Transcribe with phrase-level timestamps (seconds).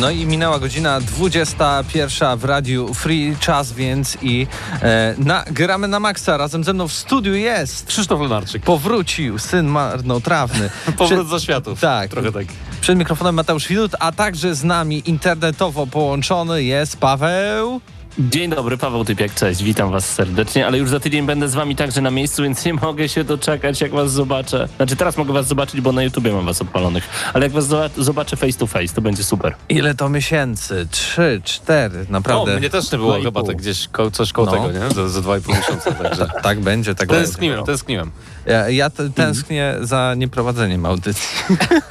[0.00, 4.46] No i minęła godzina 21 w Radiu Free Czas, więc i
[4.82, 6.36] e, na, gramy na maksa.
[6.36, 8.62] Razem ze mną w studiu jest Krzysztof Lenarczyk.
[8.62, 10.70] Powrócił syn marnotrawny.
[10.98, 11.80] Powrót za światów.
[11.80, 12.10] Tak.
[12.10, 12.46] Trochę tak.
[12.80, 17.80] Przed mikrofonem Mateusz Widut, a także z nami internetowo połączony jest Paweł.
[18.18, 21.76] Dzień dobry, Paweł Typiak, cześć, witam was serdecznie, ale już za tydzień będę z wami
[21.76, 24.68] także na miejscu, więc nie mogę się doczekać, jak was zobaczę.
[24.76, 28.36] Znaczy teraz mogę was zobaczyć, bo na YouTubie mam was odpalonych, ale jak was zobaczę
[28.36, 29.54] face to face, to będzie super.
[29.68, 30.88] Ile to miesięcy?
[30.90, 32.54] Trzy, cztery, naprawdę.
[32.54, 34.52] O, mnie też nie było chyba tak gdzieś ko coś koło No.
[34.52, 34.94] tego, nie?
[34.94, 36.26] Za, za dwa i pół miesiąca, także...
[36.42, 37.24] Tak będzie, tak będzie.
[37.24, 38.10] Tęskniłem, tęskniłem.
[38.46, 41.28] Ja, ja t- tęsknię za nieprowadzeniem audycji.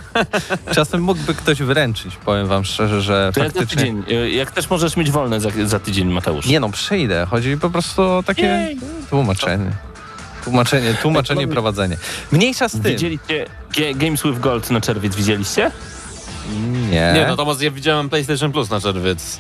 [0.76, 3.78] Czasem mógłby ktoś wręczyć, powiem wam szczerze, że To jak faktycznie...
[3.78, 6.46] tydzień, y, jak też możesz mieć wolne za, za tydzień, Mateusz.
[6.46, 7.28] Nie no, przyjdę.
[7.30, 8.78] Chodzi po prostu o takie Jej.
[9.10, 9.72] tłumaczenie.
[10.44, 11.98] Tłumaczenie, tłumaczenie, prowadzenie.
[12.32, 12.82] Mniejsza z tym.
[12.82, 15.72] Widzieliście G- Games with Gold na czerwiec, widzieliście?
[16.92, 17.12] Nie.
[17.16, 19.40] Nie, natomiast ja widziałem PlayStation Plus na czerwiec.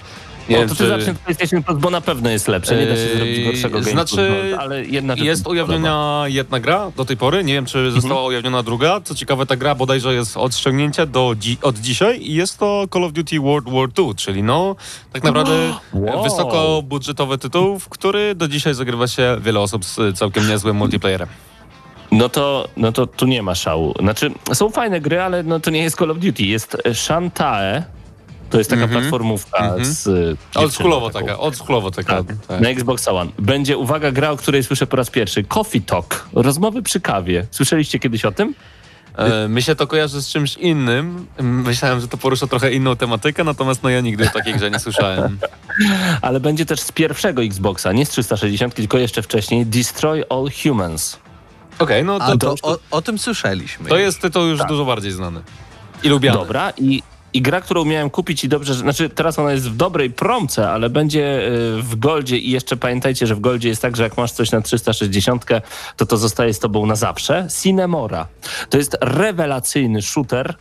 [0.49, 2.75] Nie o, wiem, to ty czy- zacznij od PlayStation Plus, bo na pewno jest lepsze,
[2.75, 7.17] nie da się Yy, zrobić gorszego znaczy, ale jedna Jest ujawniona jedna gra do tej
[7.17, 7.43] pory.
[7.43, 9.01] Nie wiem, czy została ujawniona druga.
[9.03, 12.85] Co ciekawe, ta gra bodajże jest od ściągnięcia do dzi- od dzisiaj i jest to
[12.93, 14.75] Call of Duty World War II, czyli no
[15.13, 15.53] tak naprawdę
[15.93, 16.23] Wow.
[16.23, 21.29] wysokobudżetowy tytuł, w który do dzisiaj zagrywa się wiele osób z całkiem niezłym multiplayerem.
[22.11, 23.93] No to, no to tu nie ma szału.
[23.99, 26.43] Znaczy, są fajne gry, ale no to nie jest Call of Duty.
[26.43, 27.83] Jest Shantae.
[28.49, 29.01] To jest taka Mhm.
[29.01, 29.85] platformówka Mhm.
[29.85, 30.07] z
[30.55, 32.23] e, Oldschoolowo taka, oldschoolowo taka.
[32.23, 32.61] Tak, tak.
[32.61, 33.31] na Xbox One.
[33.39, 35.43] Będzie, uwaga, gra, o której słyszę po raz pierwszy.
[35.43, 36.25] Coffee Talk.
[36.33, 37.45] Rozmowy przy kawie.
[37.51, 38.55] Słyszeliście kiedyś o tym?
[39.17, 41.27] E, Mi się to kojarzy z czymś innym.
[41.39, 44.79] Myślałem, że to porusza trochę inną tematykę, natomiast no ja nigdy o takiej grze nie
[44.79, 45.37] słyszałem.
[46.21, 49.65] Ale będzie też z pierwszego Xboxa, nie z 360, tylko jeszcze wcześniej.
[49.65, 51.17] Destroy All Humans.
[51.79, 53.89] Okej, no A to, to, o, o tym słyszeliśmy.
[53.89, 54.67] to jest tytuł już Tak.
[54.67, 55.41] dużo bardziej znany.
[56.03, 56.37] I lubiany.
[56.37, 57.03] Dobra i,
[57.33, 60.89] i gra, którą miałem kupić i dobrze, znaczy teraz ona jest w dobrej promce, ale
[60.89, 64.31] będzie y, w Goldzie i jeszcze pamiętajcie, że w Goldzie jest tak, że jak masz
[64.31, 65.45] coś na 360,
[65.97, 67.47] to to zostaje z tobą na zawsze.
[67.61, 68.27] Cinemora.
[68.69, 70.55] To jest rewelacyjny shooter,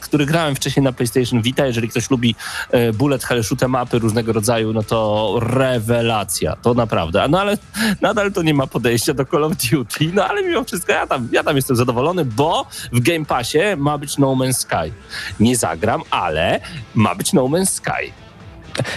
[0.00, 1.66] który grałem wcześniej na PlayStation Vita.
[1.66, 2.34] Jeżeli ktoś lubi
[2.74, 6.56] y, bullet hell shoot mapy różnego rodzaju, no to rewelacja.
[6.56, 7.28] To naprawdę.
[7.28, 7.58] No ale
[8.00, 10.10] nadal to nie ma podejścia do Call of Duty.
[10.14, 13.98] No ale mimo wszystko ja tam, ja tam jestem zadowolony, bo w Game Passie ma
[13.98, 14.92] być No Man's Sky.
[15.40, 16.60] Nie zagram, ale
[16.94, 18.12] ma być No Man's Sky.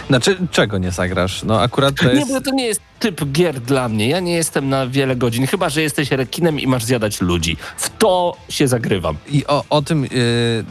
[0.08, 1.44] Znaczy, czego nie zagrasz?
[1.44, 2.34] No akurat to Nie, jest...
[2.34, 4.08] bo to nie jest typ gier dla mnie.
[4.08, 7.58] Ja nie jestem na wiele godzin, chyba że jesteś rekinem i masz zjadać ludzi.
[7.78, 9.18] W to się zagrywam.
[9.28, 10.08] I o, o tym y,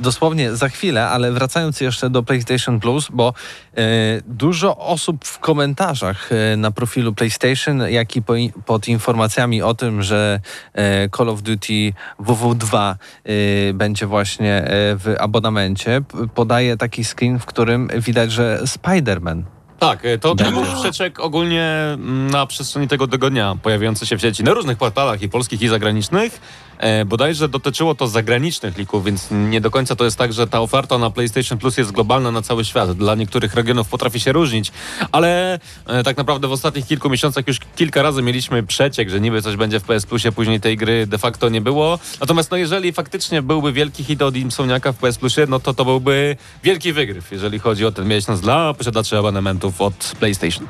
[0.01, 3.35] dosłownie za chwilę, ale wracając jeszcze do PlayStation Plus, bo
[3.79, 8.33] y, dużo osób w komentarzach y, na profilu PlayStation, jak i po,
[8.67, 10.41] pod informacjami o tym, że
[10.75, 12.95] y, Call of Duty WW2
[13.29, 16.03] y, będzie właśnie y, w abonamencie,
[16.35, 19.43] podaje taki screen, w którym widać, że Spider-Man
[19.83, 20.53] Tak, e, to, to Będzie.
[20.53, 25.23] był przeczek ogólnie mm, na przestrzeni tego tygodnia pojawiający się w sieci na różnych portalach
[25.23, 26.41] i polskich i zagranicznych.
[26.83, 30.61] E, bodajże dotyczyło to zagranicznych lików, więc nie do końca to jest tak, że ta
[30.61, 32.93] oferta na PlayStation Plus jest globalna na cały świat.
[32.93, 34.73] Dla niektórych regionów potrafi się różnić,
[35.13, 39.43] ale e, tak naprawdę w ostatnich kilku miesiącach już kilka razy mieliśmy przeciek, że niby
[39.43, 41.99] coś będzie w PS Plusie, później tej gry de facto nie było.
[42.21, 45.85] Natomiast no jeżeli faktycznie byłby wielki hit od Insomniaka w PS Plusie, no to to
[45.85, 50.67] byłby wielki wygryw, jeżeli chodzi o ten miesiąc dla posiadaczy abonementów od PlayStation.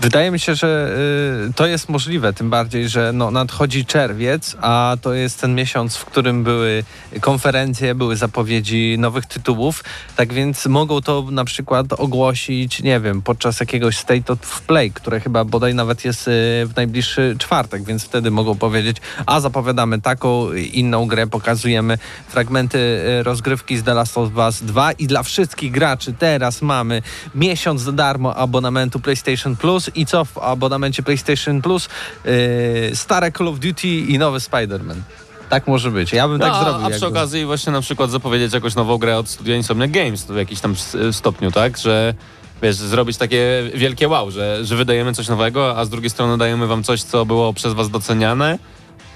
[0.00, 0.96] Wydaje mi się, że
[1.48, 5.96] y, to jest możliwe, tym bardziej, że no, nadchodzi czerwiec, a to jest ten miesiąc,
[5.96, 6.84] w którym były
[7.20, 9.84] konferencje, były zapowiedzi nowych tytułów,
[10.16, 15.20] tak więc mogą to na przykład ogłosić, nie wiem, podczas jakiegoś State of Play, które
[15.20, 16.30] chyba bodaj nawet jest y,
[16.66, 18.96] w najbliższy czwartek, więc wtedy mogą powiedzieć,
[19.26, 21.98] a zapowiadamy taką, inną grę, pokazujemy
[22.28, 27.02] fragmenty y, rozgrywki z The Last of Us 2 i dla wszystkich graczy teraz mamy
[27.34, 31.88] miesiąc za darmo abonamentu PlayStation Plus i co w abonamencie PlayStation Plus?
[32.24, 32.32] Yy,
[32.96, 34.96] stare Call of Duty i nowy Spider-Man.
[35.48, 36.12] Tak może być.
[36.12, 36.86] Ja bym No, tak zrobił.
[36.86, 40.24] a przy jakby- okazji właśnie na przykład zapowiedzieć jakąś nową grę od studia Insomnia Games
[40.24, 41.78] w jakimś tam s- stopniu, tak?
[41.78, 42.14] Że
[42.62, 46.66] wiesz, zrobić takie wielkie wow, że, że wydajemy coś nowego, a z drugiej strony dajemy
[46.66, 48.58] wam coś, co było przez was doceniane.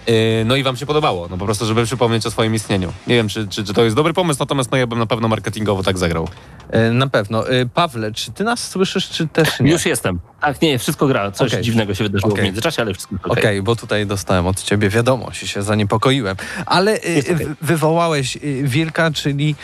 [0.07, 0.15] Yy,
[0.45, 2.93] No i wam się podobało, no po prostu, żeby przypomnieć o swoim istnieniu.
[3.07, 5.29] Nie wiem, czy, czy, czy to jest dobry pomysł, natomiast no ja bym na pewno
[5.29, 6.29] marketingowo tak zagrał.
[6.73, 7.47] Yy, Na pewno.
[7.49, 9.71] Yy, Pawle, czy ty nas słyszysz, czy też nie?
[9.73, 10.19] Już jestem.
[10.41, 11.31] Tak, nie, wszystko gra.
[11.31, 11.65] Coś Okej.
[11.65, 12.43] dziwnego się wydarzyło Okej.
[12.43, 13.63] w międzyczasie, ale wszystko Okej, okej.
[13.63, 16.37] bo tutaj dostałem od ciebie wiadomość i się zaniepokoiłem.
[16.67, 19.55] Ale w- wywołałeś Wilka, czyli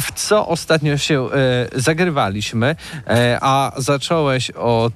[0.00, 1.28] w co ostatnio się
[1.74, 2.76] zagrywaliśmy,
[3.40, 4.92] a zacząłeś od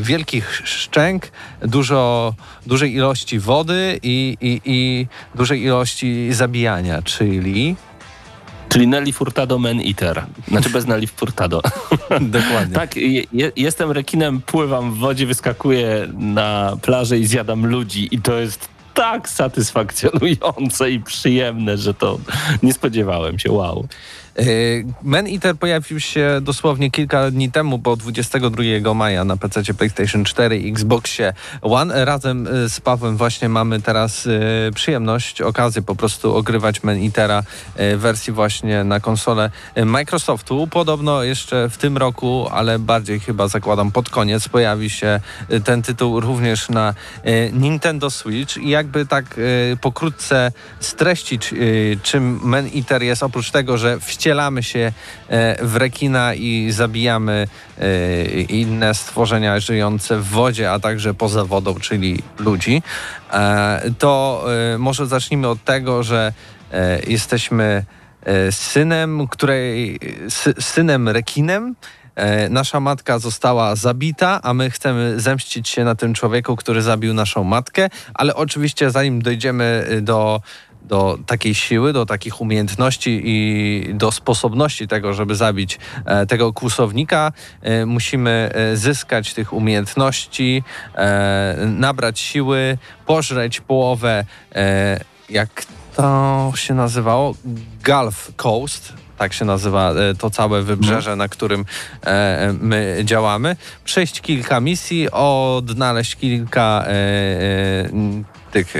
[0.00, 1.28] wielkich szczęk,
[1.62, 2.34] dużo,
[2.66, 7.76] dużej ilości wody i, i, i dużej ilości zabijania, czyli...
[8.72, 10.24] Czyli Nelly Furtado Man Eater.
[10.48, 11.62] Znaczy bez Nelly Furtado.
[12.20, 12.74] Dokładnie.
[12.74, 18.20] tak, je, je, jestem rekinem, pływam w wodzie, wyskakuję na plażę i zjadam ludzi i
[18.20, 22.18] to jest tak satysfakcjonujące i przyjemne, że to
[22.62, 23.52] nie spodziewałem się.
[23.52, 23.88] Wow.
[24.38, 30.24] Y, Man Eater pojawił się dosłownie kilka dni temu, bo 22 maja na PC PlayStation
[30.24, 31.32] 4 i Xboxie
[31.62, 32.04] One.
[32.04, 37.40] Razem y, z Pawłem właśnie mamy teraz y, przyjemność, okazję po prostu ogrywać Man Eatera
[37.40, 39.50] y, w wersji właśnie na konsolę
[39.84, 40.66] Microsoftu.
[40.66, 45.20] Podobno jeszcze w tym roku, ale bardziej chyba zakładam pod koniec, pojawi się
[45.64, 46.94] ten tytuł również na
[47.52, 49.40] Nintendo Switch i jakby tak
[49.80, 51.54] pokrótce streścić,
[52.02, 54.92] czym Man Eater jest, oprócz tego, że wcielamy się
[55.28, 61.74] e, w rekina i zabijamy e, inne stworzenia żyjące w wodzie, a także poza wodą,
[61.74, 62.82] czyli ludzi,
[63.32, 64.44] e, to
[64.78, 66.32] może zacznijmy od tego, że
[67.06, 67.84] jesteśmy
[68.50, 71.74] synem, której, sy, synem rekinem,
[72.50, 77.44] Nasza matka została zabita, a my chcemy zemścić się na tym człowieku, który zabił naszą
[77.44, 80.40] matkę, ale oczywiście zanim dojdziemy do,
[80.82, 87.32] do takiej siły, do takich umiejętności i do sposobności tego, żeby zabić e, tego kłusownika,
[87.62, 90.62] e, musimy e, zyskać tych umiejętności,
[91.66, 94.24] nabrać siły, pożreć połowę,
[95.30, 95.64] jak
[95.96, 97.34] to się nazywało?
[97.84, 98.92] Gulf Coast.
[99.18, 101.64] Tak się nazywa to całe wybrzeże, na którym
[102.06, 103.56] e, my działamy.
[103.84, 107.90] Przejść kilka misji, odnaleźć kilka e, e,
[108.52, 108.74] tych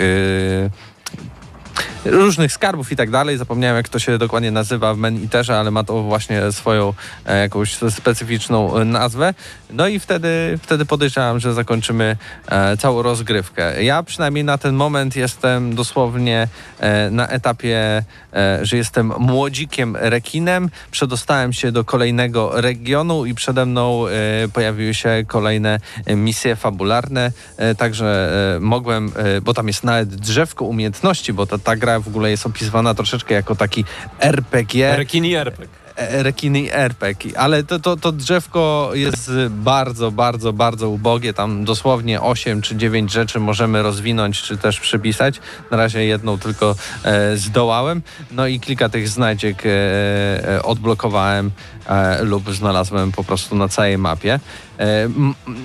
[2.05, 3.39] różnych skarbów i tak dalej.
[3.39, 6.95] Zapomniałem, jak to się dokładnie nazywa w Man Eaterze, ale ma to właśnie swoją
[7.27, 9.35] e, jakąś specyficzną e, nazwę.
[9.71, 12.17] No i wtedy, wtedy podejrzewam, że zakończymy
[12.49, 13.85] e, całą rozgrywkę.
[13.85, 16.49] Ja przynajmniej na ten moment jestem dosłownie
[17.11, 18.05] na etapie,
[18.63, 20.71] że jestem młodzikiem rekinem.
[20.91, 24.05] Przedostałem się do kolejnego regionu i przede mną
[24.53, 25.81] pojawiły się kolejne
[26.17, 27.33] misje fabularne,
[27.79, 29.13] także mogłem,
[29.43, 33.35] bo tam jest nawet drzewko umiejętności, bo ta, ta gra w ogóle jest opisywana troszeczkę
[33.35, 33.85] jako taki
[34.21, 34.97] RPG.
[34.97, 35.81] Rekini RPG.
[35.97, 41.35] E, rekiny RPG, ale to, to, to drzewko jest bardzo, bardzo, bardzo ubogie.
[41.35, 45.41] Tam dosłownie 8 czy 9 rzeczy możemy rozwinąć, czy też przypisać.
[45.71, 46.75] Na razie jedną tylko
[47.05, 48.03] e, zdołałem.
[48.31, 49.71] No i kilka tych znajdziek e,
[50.49, 51.51] e, odblokowałem
[52.23, 54.41] lub znalazłem po prostu na całej mapie.
[54.79, 55.09] E,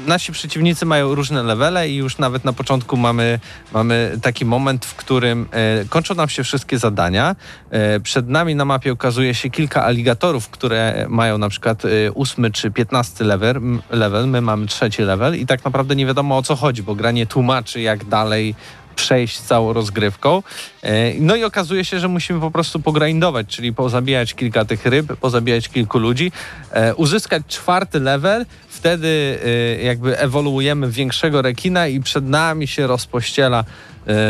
[0.08, 3.40] nasi przeciwnicy mają różne levele i już nawet na początku mamy,
[3.74, 7.36] mamy taki moment, w którym e, kończą nam się wszystkie zadania.
[7.70, 12.52] E, przed nami na mapie ukazuje się kilka aligatorów, które mają na przykład e, ósmy
[12.52, 14.28] czy piętnasty level, level.
[14.28, 17.26] My mamy trzeci level i tak naprawdę nie wiadomo o co chodzi, bo gra nie
[17.26, 18.56] tłumaczy jak dalej
[18.96, 20.44] przejść całą rozgrywką.
[20.82, 25.16] E, No i okazuje się, że musimy po prostu pogrindować, czyli pozabijać kilka tych ryb,
[25.16, 26.32] pozabijać kilku ludzi,
[26.72, 33.64] e, uzyskać czwarty level, wtedy e, jakby ewoluujemy większego rekina i przed nami się rozpościela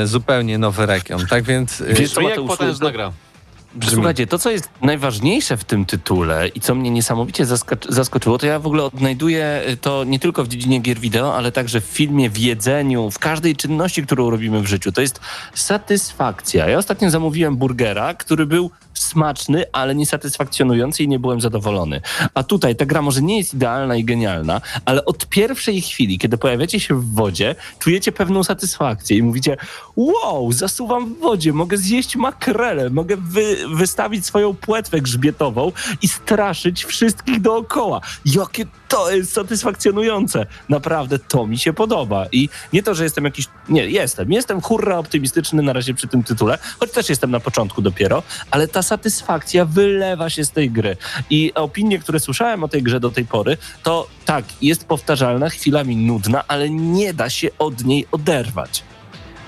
[0.06, 1.28] zupełnie nowy rekion.
[1.28, 2.40] Tak więc Wiesz, co, jak
[2.94, 3.12] gra.
[3.76, 3.94] Brzmi.
[3.94, 8.46] Słuchajcie, to co jest najważniejsze w tym tytule i co mnie niesamowicie zaskacz- zaskoczyło, to
[8.46, 12.30] ja w ogóle odnajduję to nie tylko w dziedzinie gier wideo, ale także w filmie,
[12.30, 14.92] w jedzeniu, w każdej czynności, którą robimy w życiu.
[14.92, 15.20] To jest
[15.54, 16.70] satysfakcja.
[16.70, 22.02] Ja ostatnio zamówiłem burgera, który był smaczny, ale niesatysfakcjonujący i nie byłem zadowolony.
[22.34, 26.38] A tutaj ta gra może nie jest idealna i genialna, ale od pierwszej chwili, kiedy
[26.38, 29.58] pojawiacie się w wodzie, czujecie pewną satysfakcję i mówicie
[29.96, 35.72] wow, zasuwam w wodzie, mogę zjeść makrelę, mogę wy, wystawić swoją płetwę grzbietową
[36.02, 38.02] i straszyć wszystkich dookoła.
[38.26, 40.46] Jakie to jest satysfakcjonujące.
[40.70, 42.26] Naprawdę to mi się podoba.
[42.32, 43.48] I nie to, że jestem jakiś...
[43.70, 44.32] Nie, jestem.
[44.32, 48.68] Jestem hurra optymistyczny na razie przy tym tytule, choć też jestem na początku dopiero, ale
[48.68, 50.98] ta satysfakcja wylewa się z tej gry.
[51.30, 55.96] I opinie, które słyszałem o tej grze do tej pory, to tak, jest powtarzalna, chwilami
[55.96, 58.84] nudna, ale nie da się od niej oderwać.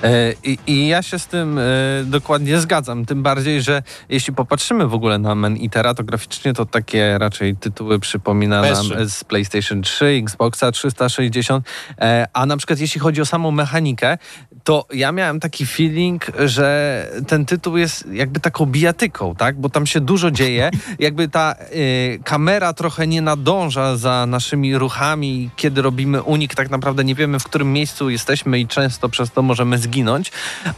[0.03, 1.63] E, I, I ja się z tym e,
[2.05, 3.05] dokładnie zgadzam.
[3.05, 7.55] Tym bardziej, że jeśli popatrzymy w ogóle na Man Eatera, to graficznie to takie raczej
[7.55, 9.09] tytuły przypomina nam PS3.
[9.09, 11.65] z PlayStation 3, Xboxa 360.
[12.01, 14.17] E, A na przykład jeśli chodzi o samą mechanikę,
[14.63, 19.59] to ja miałem taki feeling, że ten tytuł jest jakby taką bijatyką, tak?
[19.59, 20.71] Bo tam się dużo dzieje.
[20.99, 27.03] Jakby ta e, kamera trochę nie nadąża za naszymi ruchami, kiedy robimy unik, tak naprawdę
[27.03, 30.31] nie wiemy, w którym miejscu jesteśmy i często przez to możemy zginąć,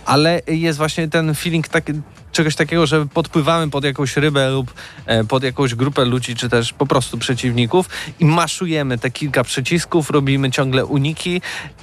[0.06, 1.94] ale jest właśnie ten feeling taki,
[2.32, 4.74] czegoś takiego, że podpływamy pod jakąś rybę lub
[5.06, 7.90] e, pod jakąś grupę ludzi, czy też po prostu przeciwników
[8.20, 11.42] i maszujemy te kilka przycisków, robimy ciągle uniki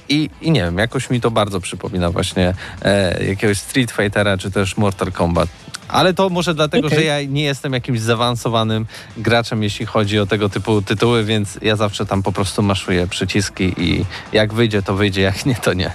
[0.09, 4.51] i, i nie wiem, jakoś mi to bardzo przypomina właśnie e, jakiegoś Street Fightera, czy
[4.51, 5.49] też Mortal Kombat.
[5.87, 6.99] Ale to może dlatego, Okej.
[6.99, 8.85] że ja nie jestem jakimś zaawansowanym
[9.17, 13.73] graczem, jeśli chodzi o tego typu tytuły, więc ja zawsze tam po prostu maszuję przyciski
[13.77, 15.91] i jak wyjdzie, to wyjdzie, jak nie, to nie.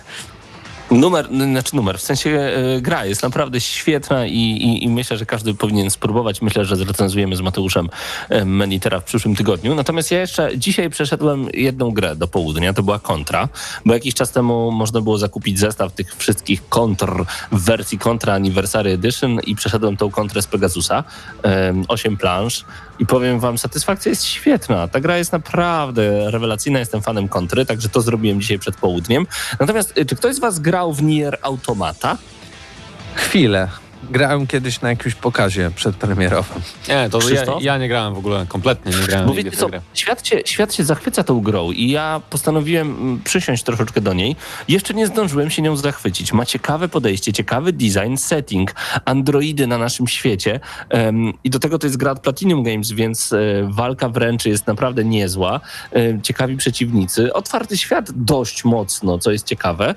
[0.92, 5.26] Numer, znaczy numer, w sensie e, gra jest naprawdę świetna i, i, i myślę, że
[5.26, 6.42] każdy powinien spróbować.
[6.42, 7.88] Myślę, że zrecenzujemy z Mateuszem
[8.28, 9.75] e, Menitera w przyszłym tygodniu.
[9.75, 13.49] Natomiast ja jeszcze dzisiaj przeszedłem jedną grę do południa, to była Contra,
[13.84, 18.90] bo jakiś czas temu można było zakupić zestaw tych wszystkich kontr w wersji Contra Anniversary
[18.90, 21.04] Edition i przeszedłem tą kontrę z Pegasusa,
[21.42, 22.64] em, 8 planż
[23.02, 24.88] i powiem wam, satysfakcja jest świetna.
[24.88, 29.26] Ta gra jest naprawdę rewelacyjna, jestem fanem kontry, także to zrobiłem dzisiaj przed południem.
[29.61, 32.18] Natomiast y, czy ktoś z was grał w Nier Automata?
[33.14, 33.68] Chwilę.
[34.11, 36.62] Grałem kiedyś na jakimś pokazie przedpremierowym.
[36.88, 40.26] Nie, to ja, ja nie grałem w ogóle, kompletnie nie grałem Bo wiecie co, świat
[40.26, 44.37] się, świat się zachwyca tą grą i ja postanowiłem mm, przysiąść troszeczkę do niej.
[44.68, 46.32] Jeszcze nie zdążyłem się nią zachwycić.
[46.32, 51.87] Ma ciekawe podejście, ciekawy design, setting, androidy na naszym świecie em, i do tego to
[51.87, 55.61] jest gra od Platinum Games, więc e, walka wręcz jest naprawdę niezła.
[55.92, 57.32] E, ciekawi przeciwnicy.
[57.32, 59.94] Otwarty świat dość mocno, co jest ciekawe,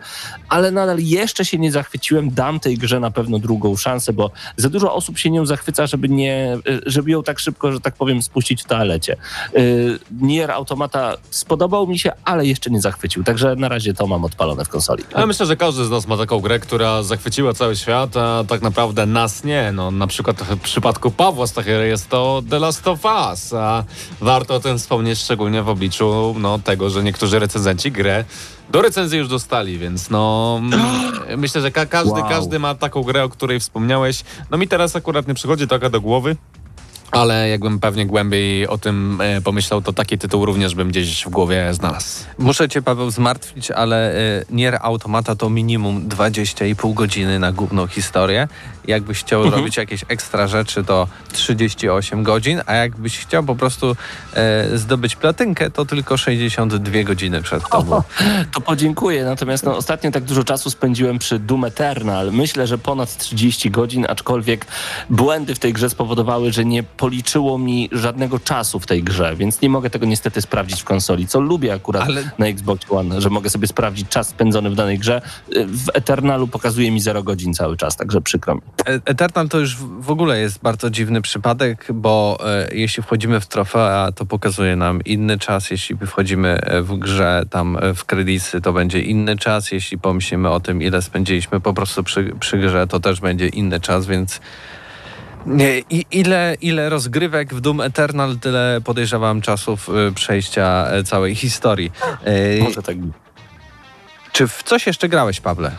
[0.50, 2.32] ale nadal jeszcze się nie zachwyciłem.
[2.32, 6.10] Dam tej grze na pewno drugą szansę, bo za dużo osób się nią zachwyca, żeby,
[6.10, 9.18] nie, y, żeby ją tak szybko, że tak powiem, spuścić w toalecie.
[9.58, 14.26] Y, Nier Automata spodobał mi się, ale jeszcze nie zachwycił, także na razie to mam
[14.26, 15.04] odpalone w konsoli.
[15.14, 18.62] Ale myślę, że każdy z nas ma taką grę, która zachwyciła cały świat, a tak
[18.62, 19.72] naprawdę nas nie.
[19.72, 23.84] No, na przykład w przypadku Pawła Stachyry jest to The Last of Us, a
[24.22, 28.26] warto o tym wspomnieć szczególnie w obliczu no, tego, że niektórzy recenzenci grę
[28.76, 30.80] do recenzji już dostali, więc no mm,
[31.42, 32.30] myślę, że ka- każdy, Wow.
[32.30, 34.24] każdy ma taką grę, o której wspomniałeś.
[34.52, 36.36] No mi teraz akurat nie przychodzi taka do głowy,
[37.16, 41.30] ale jakbym pewnie głębiej o tym e, pomyślał, to taki tytuł również bym gdzieś w
[41.30, 42.24] głowie znalazł.
[42.38, 48.48] Muszę cię, Paweł, zmartwić, ale y, Nier Automata to minimum 20,5 godziny na główną historię.
[48.88, 49.60] Jakbyś chciał Mhm.
[49.62, 53.96] robić jakieś ekstra rzeczy, to 38 godzin, a jakbyś chciał po prostu
[54.34, 58.02] e, zdobyć platynkę, to tylko 62 godziny przed tobą.
[58.54, 62.32] To podziękuję, natomiast no, ostatnio tak dużo czasu spędziłem przy Doom Eternal.
[62.32, 64.66] Myślę, że ponad 30 godzin, aczkolwiek
[65.10, 69.62] błędy w tej grze spowodowały, że nie policzyło mi żadnego czasu w tej grze, więc
[69.62, 73.30] nie mogę tego niestety sprawdzić w konsoli, co lubię akurat Ale- na Xbox One, że
[73.30, 75.22] mogę sobie sprawdzić czas spędzony w danej grze.
[75.68, 78.62] W Eternalu pokazuje mi 0 godzin cały czas, także przykro mi.
[78.88, 83.48] E- Eternal to już w ogóle jest bardzo dziwny przypadek, bo e, jeśli wchodzimy w
[83.48, 85.72] trofea, to pokazuje nam inny czas.
[85.72, 89.72] Jeśli wchodzimy e, w grze, tam e, w kredyty, to będzie inny czas.
[89.72, 93.80] Jeśli pomyślimy o tym, ile spędziliśmy po prostu przy, przy grze, to też będzie inny
[93.80, 94.40] czas, więc
[95.90, 101.92] i, ile, ile rozgrywek w Doom Eternal, tyle podejrzewam czasów e, przejścia e, całej historii.
[102.24, 102.96] E, Może tak.
[104.32, 105.72] Czy w coś jeszcze grałeś, Pawle?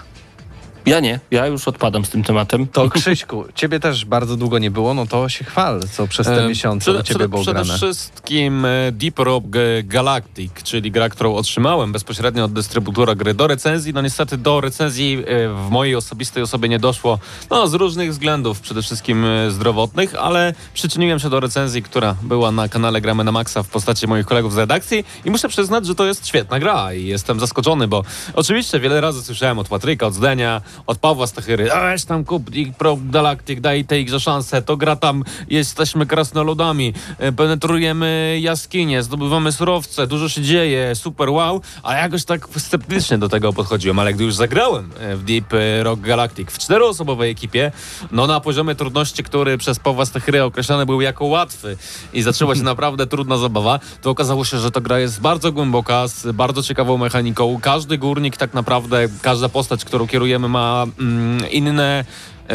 [0.87, 2.67] Ja nie, ja już odpadam z tym tematem.
[2.67, 6.45] To Krzyśku, ciebie też bardzo długo nie było, no to się chwal, co przez te
[6.45, 7.77] E, miesiące u ciebie było przede grane.
[7.77, 9.45] wszystkim e, Deep Rock
[9.85, 13.93] Galactic, czyli gra, którą otrzymałem bezpośrednio od dystrybutora gry do recenzji.
[13.93, 17.19] No niestety do recenzji e, w mojej osobistej osobie nie doszło,
[17.51, 22.53] no z różnych względów, przede wszystkim e, zdrowotnych, ale przyczyniłem się do recenzji, która była
[22.53, 25.95] na kanale Gramy na Maxa w postaci moich kolegów z redakcji i muszę przyznać, że
[25.95, 30.15] to jest świetna gra i jestem zaskoczony, bo oczywiście wiele razy słyszałem od Patryka, od
[30.15, 34.77] Zdenia, od Pawła Stachyry, a weź tam kup Pro Galactic, daj tej grze szansę, to
[34.77, 41.95] gra tam, jesteśmy krasnoludami, e, penetrujemy jaskinie, zdobywamy surowce, dużo się dzieje, super wow, a
[41.95, 45.53] jakoś tak sceptycznie do tego podchodziłem, ale gdy już zagrałem e, w Deep
[45.83, 47.73] Rock Galactic w czteroosobowej ekipie,
[48.13, 51.77] no na poziomie trudności, który przez Pawła Stachyry określany był jako łatwy
[52.13, 56.09] i zaczęła się naprawdę trudna zabawa, to okazało się, że ta gra jest bardzo głęboka,
[56.09, 57.59] z bardzo ciekawą mechaniką.
[57.63, 62.05] Każdy górnik tak naprawdę, każda postać, którą kierujemy ma mm, inne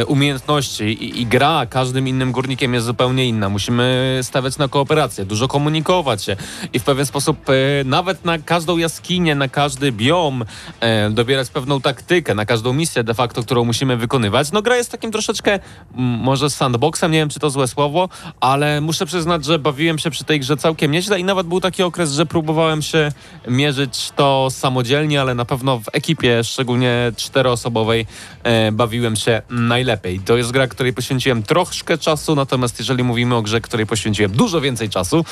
[0.07, 3.49] umiejętności i, i gra każdym innym górnikiem jest zupełnie inna.
[3.49, 6.35] Musimy stawiać na kooperację, dużo komunikować się
[6.73, 7.53] i w pewien sposób e,
[7.85, 10.45] nawet na każdą jaskinię, na każdy biom
[10.79, 14.51] e, dobierać pewną taktykę, na każdą misję de facto, którą musimy wykonywać.
[14.51, 15.59] No gra jest takim troszeczkę
[15.95, 20.23] może sandboxem, nie wiem czy to złe słowo, ale muszę przyznać, że bawiłem się przy
[20.23, 23.11] tej grze całkiem nieźle i nawet był taki okres, że próbowałem się
[23.47, 28.05] mierzyć to samodzielnie, ale na pewno w ekipie, szczególnie czteroosobowej,
[28.43, 29.41] e, bawiłem się
[29.81, 30.19] najlepiej.
[30.19, 34.61] To jest gra, której poświęciłem troszkę czasu, natomiast jeżeli mówimy o grze, której poświęciłem dużo
[34.61, 35.25] więcej czasu,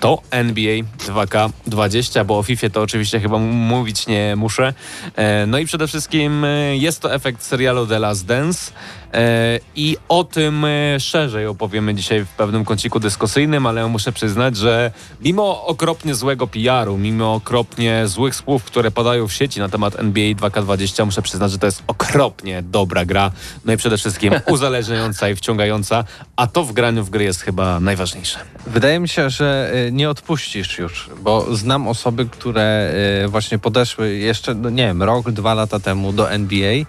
[0.00, 4.74] to NBA 2K20, bo o FIFA to oczywiście chyba mówić nie muszę.
[5.16, 8.72] E, no i przede wszystkim e, jest to efekt serialu The Last Dance.
[9.14, 10.66] E, I o tym
[10.98, 14.90] szerzej opowiemy dzisiaj w pewnym kąciku dyskusyjnym, ale muszę przyznać, że
[15.20, 20.34] mimo okropnie złego PR-u, mimo okropnie złych słów, które padają w sieci na temat NBA
[20.34, 23.30] 2K20, muszę przyznać, że to jest okropnie dobra gra.
[23.64, 26.04] No i przede wszystkim uzależniająca i wciągająca,
[26.36, 28.38] a to w graniu w gry jest chyba najważniejsze.
[28.66, 32.92] Wydaje mi się, że y, nie odpuścisz już, bo znam osoby, które
[33.24, 36.84] y, właśnie podeszły jeszcze, no nie wiem, rok, dwa lata temu do NBA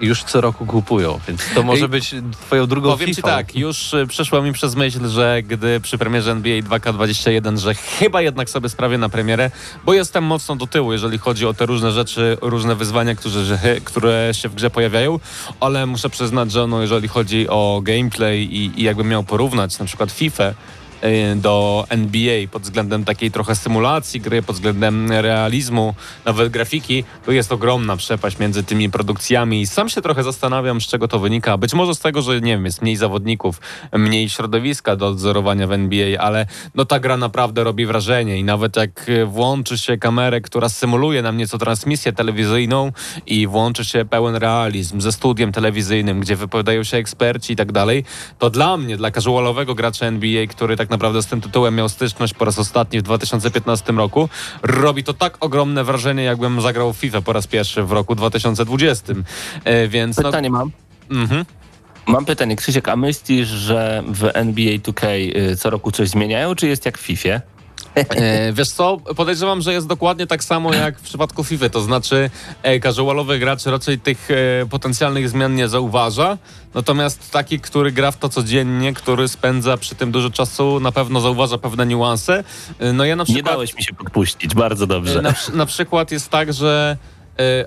[0.00, 3.28] już co roku kupują, więc to może być twoją drugą Powiem ci FIFA.
[3.28, 8.22] tak, już y, przeszło mi przez myśl, że gdy przy premierze NBA 2K21, że chyba
[8.22, 9.50] jednak sobie sprawię na premierę,
[9.84, 13.34] bo jestem mocno do tyłu, jeżeli chodzi o te różne rzeczy, różne wyzwania, które,
[13.84, 15.20] które się w grze pojawiają,
[15.60, 19.84] ale muszę przyznać, że no, jeżeli chodzi o gameplay i, i jakbym miał porównać na
[19.84, 20.54] przykład FIFA
[21.36, 27.52] do NBA pod względem takiej trochę symulacji gry, pod względem realizmu, nawet grafiki, to jest
[27.52, 29.60] ogromna przepaść między tymi produkcjami.
[29.60, 31.58] I sam się trochę zastanawiam, z czego to wynika.
[31.58, 33.60] Być może z tego, że nie wiem, jest mniej zawodników,
[33.92, 38.38] mniej środowiska do odzorowania w NBA, ale no ta gra naprawdę robi wrażenie.
[38.38, 42.92] I nawet jak e, włączy się kamerę, która symuluje nam nieco transmisję telewizyjną
[43.26, 48.04] i włączy się pełen realizm ze studiem telewizyjnym, gdzie wypowiadają się eksperci i tak dalej,
[48.38, 52.34] to dla mnie, dla casualowego gracza NBA, który tak naprawdę z tym tytułem miał styczność
[52.34, 54.28] po raz ostatni w 2015 roku,
[54.62, 59.12] robi to tak ogromne wrażenie, jakbym zagrał w FIFA po raz pierwszy w roku 2020.
[59.64, 60.70] E, więc no, Pytanie mam.
[61.10, 61.44] mhm.
[62.06, 66.68] Mam pytanie, Krzysiek, a myślisz, że w NBA 2K y, co roku coś zmieniają, czy
[66.68, 67.40] jest jak w FIFA?
[67.96, 72.30] E, wiesz co, podejrzewam, że jest dokładnie tak samo jak w przypadku FIFA, to znaczy
[72.62, 76.38] e, casualowy gracz raczej tych e, potencjalnych zmian nie zauważa,
[76.74, 81.20] natomiast taki, który gra w to codziennie, który spędza przy tym dużo czasu, na pewno
[81.20, 82.44] zauważa pewne niuanse.
[82.78, 83.54] E, no ja na Nie przykład...
[83.54, 85.22] dałeś mi się podpuścić, bardzo dobrze.
[85.22, 87.15] Na, przy- na przykład jest tak, że e,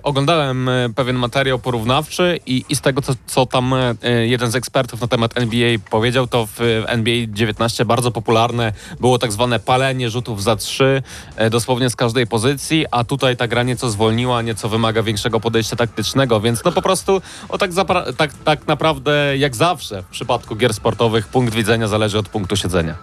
[0.04, 3.96] oglądałem e, pewien materiał porównawczy i, i z tego, co, co tam e,
[4.28, 9.32] jeden z ekspertów na temat NBA powiedział, to w NBA 19 bardzo popularne było tak
[9.32, 11.02] zwane palenie rzutów za trzy,
[11.52, 16.42] dosłownie z każdej pozycji, a tutaj ta gra nieco zwolniła, nieco wymaga większego podejścia taktycznego,
[16.42, 17.72] więc no po prostu o tak,
[18.18, 22.96] tak, tak naprawdę jak zawsze w przypadku gier sportowych punkt widzenia zależy od punktu siedzenia.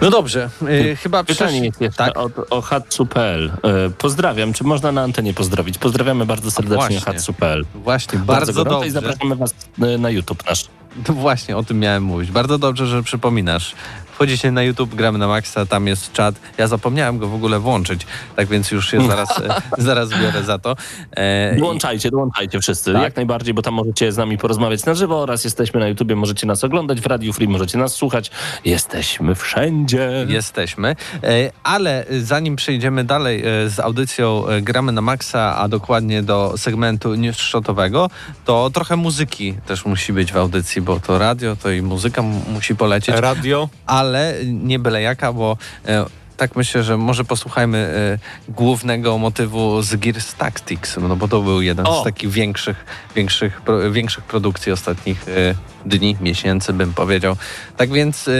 [0.00, 2.14] No dobrze, y, chyba Pytanie jest jeszcze tak?
[2.50, 3.52] o Hatsu.pl.
[3.86, 5.78] Y, Pozdrawiam, czy można na antenie pozdrowić?
[5.78, 7.00] Pozdrawiamy bardzo serdecznie.
[7.00, 7.64] Hatsu.pl.
[7.74, 8.90] Właśnie, bardzo, i dobrze.
[8.90, 9.54] zapraszamy was
[9.94, 10.64] y, na YouTube nasz.
[11.08, 12.30] No właśnie, o tym miałem mówić.
[12.30, 13.74] Bardzo dobrze, że przypominasz.
[14.18, 16.34] Wchodzicie na YouTube, gramy na Maxa, tam jest czat.
[16.58, 20.58] Ja zapomniałem go w ogóle włączyć, tak więc już się zaraz, e, zaraz biorę za
[20.58, 20.76] to.
[21.16, 23.02] E, i- Dołączajcie, dołączajcie wszyscy, Tak.
[23.02, 26.46] jak najbardziej, bo tam możecie z nami porozmawiać na żywo oraz jesteśmy na YouTubie, możecie
[26.46, 28.30] nas oglądać w Radiu Free, możecie nas słuchać.
[28.64, 30.26] Jesteśmy wszędzie.
[30.28, 36.22] Jesteśmy, E, ale zanim przejdziemy dalej e, z audycją e, Gramy na Maxa, a dokładnie
[36.22, 38.10] do segmentu newsshotowego,
[38.44, 42.76] to trochę muzyki też musi być w audycji, bo to radio, to i muzyka musi
[42.76, 44.07] polecieć, Radio ale
[44.44, 46.04] nie byle jaka, bo e,
[46.38, 51.62] tak myślę, że może posłuchajmy e, głównego motywu z Gears Tactics, no bo to był
[51.62, 52.00] jeden O!
[52.00, 52.84] z takich większych,
[53.16, 55.54] większych, pro, większych produkcji ostatnich e,
[55.86, 57.36] dni, miesięcy bym powiedział.
[57.76, 58.32] Tak więc e,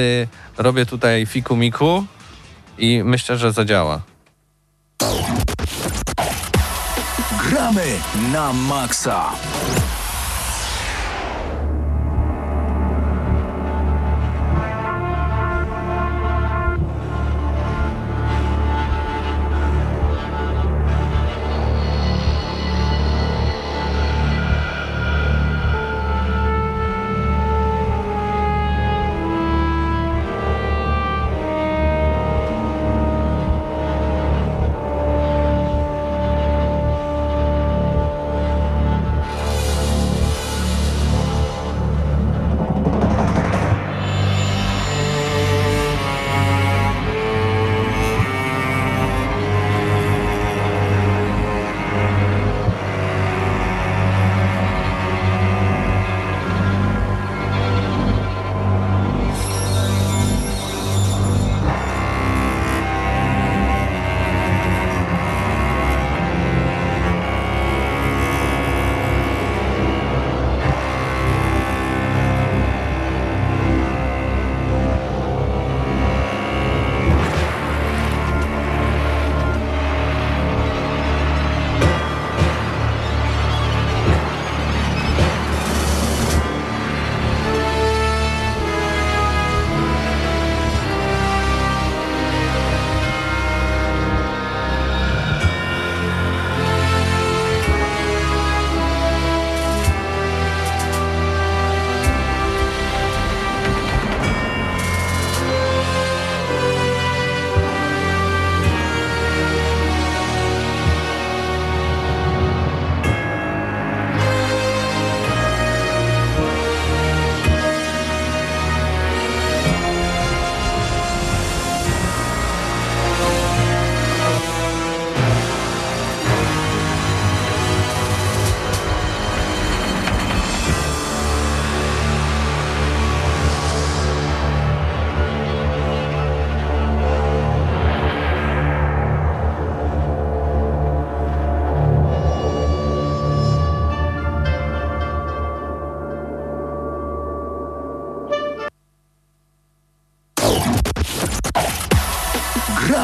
[0.58, 2.04] robię tutaj fiku miku
[2.78, 4.02] i myślę, że zadziała.
[7.48, 7.86] Gramy
[8.32, 9.30] na maksa.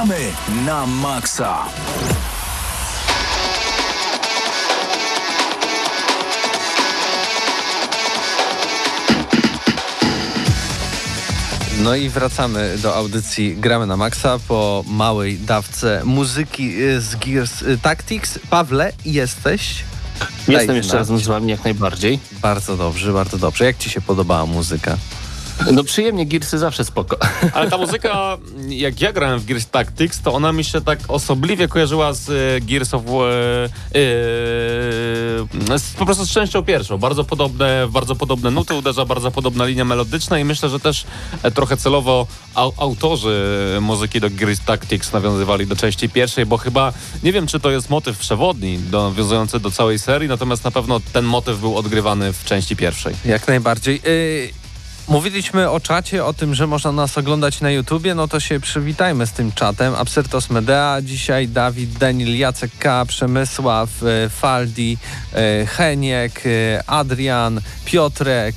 [0.04, 0.32] Gramy
[0.66, 1.64] na maksa.
[11.82, 17.62] No i wracamy do audycji Gramy na Maxa po małej dawce muzyki y, z Gears
[17.62, 18.38] y, Tactics.
[18.50, 19.84] Pawle, jesteś?
[20.46, 20.98] Daj Jestem jeszcze znać.
[21.00, 22.18] razem z wami jak najbardziej.
[22.42, 23.64] Bardzo dobrze, bardzo dobrze.
[23.64, 24.96] Jak ci się podobała muzyka?
[25.72, 27.16] No przyjemnie, Gearsy zawsze spoko.
[27.54, 28.38] Ale ta muzyka,
[28.68, 32.60] jak ja grałem w Gears Tactics, to ona mi się tak osobliwie kojarzyła z e,
[32.66, 33.02] Gears of...
[33.02, 33.08] E,
[35.78, 36.98] z, po prostu z częścią pierwszą.
[36.98, 41.04] Bardzo podobne, bardzo podobne nuty uderza, bardzo podobna linia melodyczna i myślę, że też
[41.54, 47.32] trochę celowo au, autorzy muzyki do Gears Tactics nawiązywali do części pierwszej, bo chyba, nie
[47.32, 51.24] wiem czy to jest motyw przewodni do, nawiązujący do całej serii, natomiast na pewno ten
[51.24, 53.14] motyw był odgrywany w części pierwszej.
[53.24, 54.00] Jak najbardziej.
[54.06, 54.63] Y,
[55.08, 59.26] Mówiliśmy o czacie, o tym, że można nas oglądać na YouTubie, no to się przywitajmy
[59.26, 59.94] z tym czatem.
[59.94, 64.98] Absyrtos Medea, dzisiaj Dawid, Daniel, Jacek K, Przemysław, y, Faldi,
[65.62, 68.54] y, Heniek, y, Adrian, Piotrek,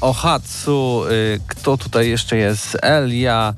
[0.00, 1.02] Ohatsu,
[1.46, 2.78] kto tutaj jeszcze jest?
[2.82, 3.54] Elia,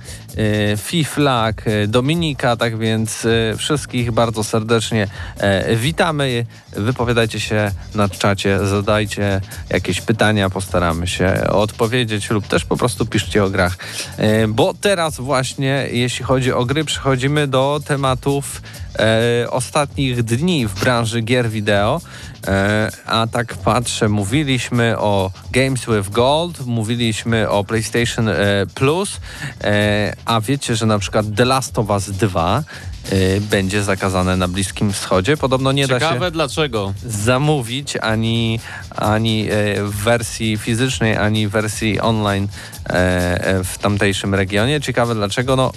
[0.77, 6.46] Fiflak, Dominika, tak więc wszystkich bardzo serdecznie e, witamy.
[6.76, 13.44] Wypowiadajcie się na czacie, zadajcie jakieś pytania, postaramy się odpowiedzieć lub też po prostu piszcie
[13.44, 13.76] o grach.
[14.16, 18.62] E, Bo teraz właśnie, jeśli chodzi o gry, przechodzimy do tematów
[18.98, 22.00] e, ostatnich dni w branży gier wideo.
[22.46, 28.34] E, a tak patrzę, mówiliśmy o Games with Gold, mówiliśmy o PlayStation e,
[28.74, 29.20] Plus,
[29.64, 32.62] e, a wiecie, że na przykład The Last of Us 2
[33.10, 35.36] e, będzie zakazane na Bliskim Wschodzie.
[35.36, 36.94] Podobno nie da się Ciekawe dlaczego.
[37.06, 38.60] zamówić ani,
[38.96, 42.48] ani e, w wersji fizycznej, ani w wersji online
[42.86, 44.80] e, w tamtejszym regionie.
[44.80, 45.56] Ciekawe dlaczego.
[45.56, 45.72] No,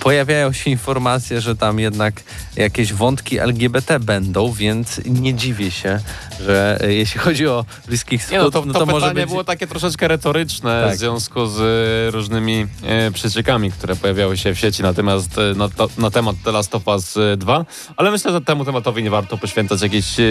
[0.00, 2.14] pojawiają się informacje, że tam jednak
[2.56, 6.00] jakieś wątki LGBT będą, więc nie dziwię się,
[6.40, 9.26] że jeśli chodzi o Bliski Wschód, Nie no, to, to, pytanie może być...
[9.26, 10.96] było takie troszeczkę retoryczne Tak.
[10.96, 15.68] w związku z różnymi e, przeciekami, które pojawiały się w sieci na temat, e, na,
[15.68, 17.64] to, na temat The Last of Us e, 2,
[17.96, 20.24] ale myślę, że temu tematowi nie warto poświęcać jakiejś e,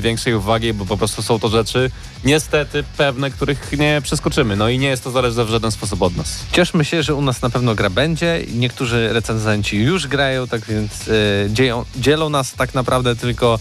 [0.00, 1.90] większej uwagi, bo po prostu są to rzeczy
[2.24, 4.56] niestety pewne, których nie przeskoczymy.
[4.56, 6.44] No i nie jest to zależne w żaden sposób od nas.
[6.52, 8.40] Cieszmy się, że u nas na pewno gra będzie.
[8.54, 11.12] Niektórzy recenzenci już grają, tak więc e,
[11.50, 13.58] dzieją, dzielą nas tak naprawdę tylko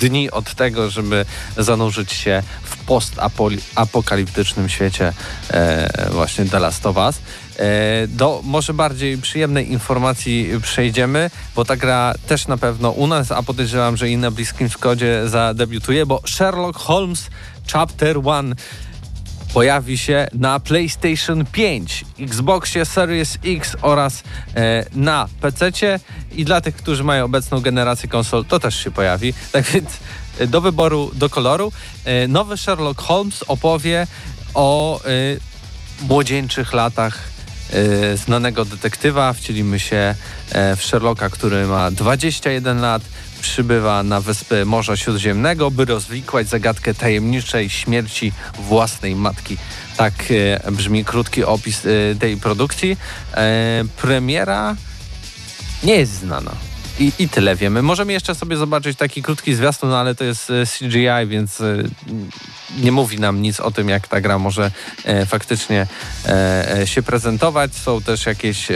[0.00, 1.24] dni od tego, żeby
[1.56, 5.12] zanurzyć się w postapokaliptycznym świecie
[5.50, 7.16] e, właśnie The Last of Us.
[7.58, 13.32] E, Do może bardziej przyjemnej informacji przejdziemy, bo ta gra też na pewno u nas,
[13.32, 17.30] a podejrzewam, że i na Bliskim Wschodzie zadebiutuje, bo Sherlock Holmes
[17.72, 18.54] Chapter 1
[19.54, 24.22] pojawi się na PlayStation 5, Xboxie Series X oraz
[24.56, 25.70] e, na PC
[26.32, 29.34] i dla tych, którzy mają obecną generację konsol, to też się pojawi.
[29.52, 29.90] Tak więc
[30.38, 31.72] e, do wyboru, do koloru.
[32.04, 34.06] E, nowy Sherlock Holmes opowie
[34.54, 35.08] o e,
[36.08, 37.37] młodzieńczych latach
[38.14, 39.32] znanego detektywa.
[39.32, 40.14] Wcielimy się
[40.52, 43.02] e, w Sherlocka, który ma 21 lat.
[43.40, 49.56] Przybywa na wyspy Morza Śródziemnego, by rozwikłać zagadkę tajemniczej śmierci własnej matki.
[49.96, 50.14] Tak
[50.64, 52.96] e, brzmi krótki opis e, tej produkcji.
[53.96, 54.76] Premiera
[55.82, 56.67] nie jest znana.
[56.98, 57.82] I, I tyle wiemy.
[57.82, 61.76] Możemy jeszcze sobie zobaczyć taki krótki zwiastun, ale to jest e, CGI, więc e,
[62.78, 64.70] nie mówi nam nic o tym, jak ta gra może
[65.04, 65.86] e, faktycznie
[66.84, 67.74] się prezentować.
[67.74, 68.68] Są też jakieś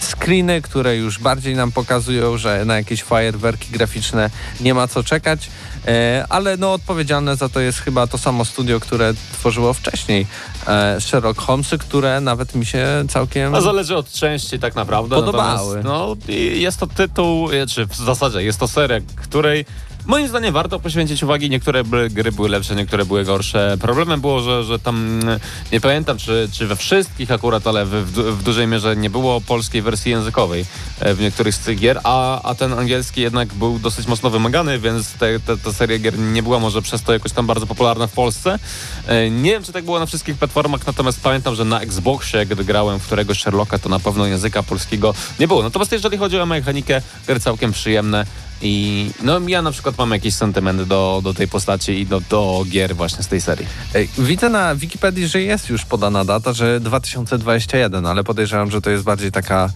[0.00, 5.50] screeny, które już bardziej nam pokazują, że na jakieś fajerwerki graficzne nie ma co czekać.
[5.88, 10.26] E, ale no odpowiedzialne za to jest chyba to samo studio, które tworzyło wcześniej
[10.66, 13.52] e, Sherlock Holmesy, które nawet mi się całkiem...
[13.52, 15.16] No zależy od części tak naprawdę.
[15.16, 15.76] Podobały.
[15.76, 19.64] Natomiast, no, i jest to tytuł, czy w zasadzie jest to seria, której
[20.08, 21.50] moim zdaniem warto poświęcić uwagi.
[21.50, 23.76] Niektóre gry były lepsze, niektóre były gorsze.
[23.80, 25.40] Problemem było, że, że tam, mm,
[25.72, 29.10] nie pamiętam czy, czy we wszystkich akurat, ale w, w, du- w dużej mierze nie
[29.10, 30.64] było polskiej wersji językowej
[31.00, 34.78] e, w niektórych z tych gier, a, a ten angielski jednak był dosyć mocno wymagany,
[34.78, 38.06] więc te, te, ta seria gier nie była może przez to jakoś tam bardzo popularna
[38.06, 38.58] w Polsce.
[39.06, 42.64] E, Nie wiem, czy tak było na wszystkich platformach, natomiast pamiętam, że na Xboxie, gdy
[42.64, 45.62] grałem w któregoś Sherlocka, to na pewno języka polskiego nie było.
[45.62, 48.26] Natomiast jeżeli chodzi o mechanikę, gry całkiem przyjemne
[48.62, 52.64] i no ja na przykład mam jakiś sentyment do, do tej postaci i do, do
[52.68, 53.66] gier właśnie z tej serii.
[53.94, 58.90] Ej, Widzę na Wikipedii, że jest już podana data, że 2021, ale podejrzewam, że to
[58.90, 59.70] jest bardziej taka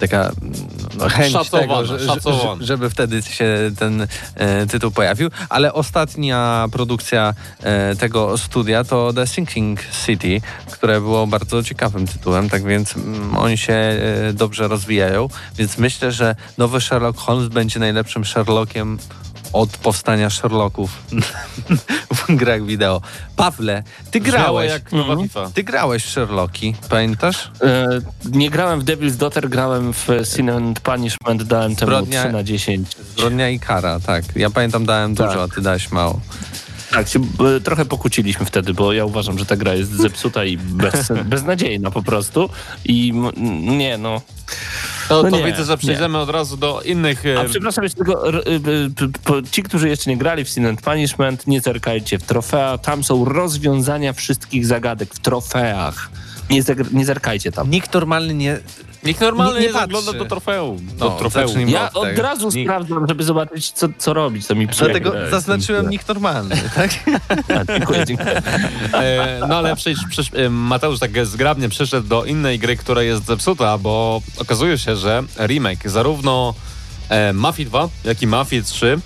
[0.00, 0.32] taka
[0.98, 2.64] no, chęć Szacowana, tego, że, szacowana.
[2.64, 5.30] żeby wtedy się ten e, tytuł pojawił.
[5.48, 12.50] Ale ostatnia produkcja e, tego studia to The Sinking City, które było bardzo ciekawym tytułem,
[12.50, 17.80] tak więc mm, oni się e, dobrze rozwijają, więc myślę, że nowy Sherlock Holmes będzie
[17.80, 18.98] najlepszym Sherlockiem
[19.52, 20.90] od powstania Sherlocków
[22.16, 23.00] w grach wideo.
[23.36, 24.70] Pawle, ty grałeś.
[24.70, 25.50] jak nowa FIFA.
[25.54, 27.50] Ty grałeś w Sherlocki, pamiętasz?
[27.62, 27.86] E,
[28.32, 32.42] nie grałem w Devil's Daughter, grałem w Sin and Punishment, dałem temu Zbrodnia- 3 na
[32.44, 32.88] 10.
[33.16, 34.24] Zbrodnia i kara, tak.
[34.36, 35.26] Ja pamiętam dałem Tak.
[35.28, 36.20] dużo, a ty dałeś mało.
[36.92, 37.20] Tak, się
[37.56, 41.90] e, trochę pokłóciliśmy wtedy, bo ja uważam, że ta gra jest zepsuta i bez, beznadziejna
[41.90, 42.50] po prostu.
[42.84, 43.12] I
[43.78, 44.20] nie, no.
[45.08, 47.26] To, No to nie, widzę, że przejdziemy od razu do innych...
[47.26, 48.22] e, A przepraszam jeszcze tylko,
[49.24, 52.78] po- ci, którzy jeszcze nie grali w Sin and Punishment, nie zerkajcie w trofea.
[52.78, 56.10] Tam są rozwiązania wszystkich zagadek w trofeach.
[56.50, 57.70] Nie, nie zerkajcie tam.
[57.70, 58.58] Nikt normalny nie...
[59.04, 60.86] Nikt normalnie nie- nie, zagląda do trofeum.
[60.98, 61.68] No, do trofeum.
[61.68, 64.46] Ja od razu Nikt- sprawdzam, żeby zobaczyć, co, co robić.
[64.46, 66.90] To mi psuje Dlatego zaznaczyłem nikt normalny, tak?
[67.58, 68.42] A, Dziękuję, dziękuję.
[68.92, 73.26] E, no ale przyjść, przysz, e, Mateusz tak zgrabnie przyszedł do innej gry, która jest
[73.26, 76.54] zepsuta, bo okazuje się, że remake zarówno
[77.08, 78.98] e, Mafii 2, jak i Mafii 3, e,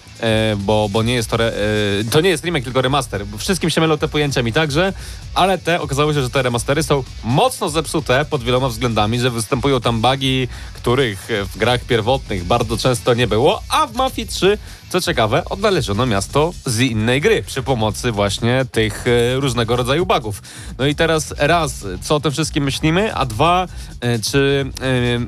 [0.56, 1.52] bo, bo nie jest to, re,
[2.00, 3.24] e, to nie jest remake, tylko remaster.
[3.38, 4.92] Wszystkim się mylą te pojęcia mi także,
[5.34, 9.80] ale te okazało się, że te remastery są mocno zepsute pod wieloma względami, że występują
[9.80, 14.58] tam bugi, których e, w grach pierwotnych bardzo często nie było, a w Mafii 3
[14.94, 20.42] co ciekawe, odnaleziono miasto z innej gry przy pomocy właśnie tych e, różnego rodzaju bugów.
[20.78, 23.66] No i teraz raz, co o tym wszystkim myślimy, a dwa,
[24.00, 24.70] e, czy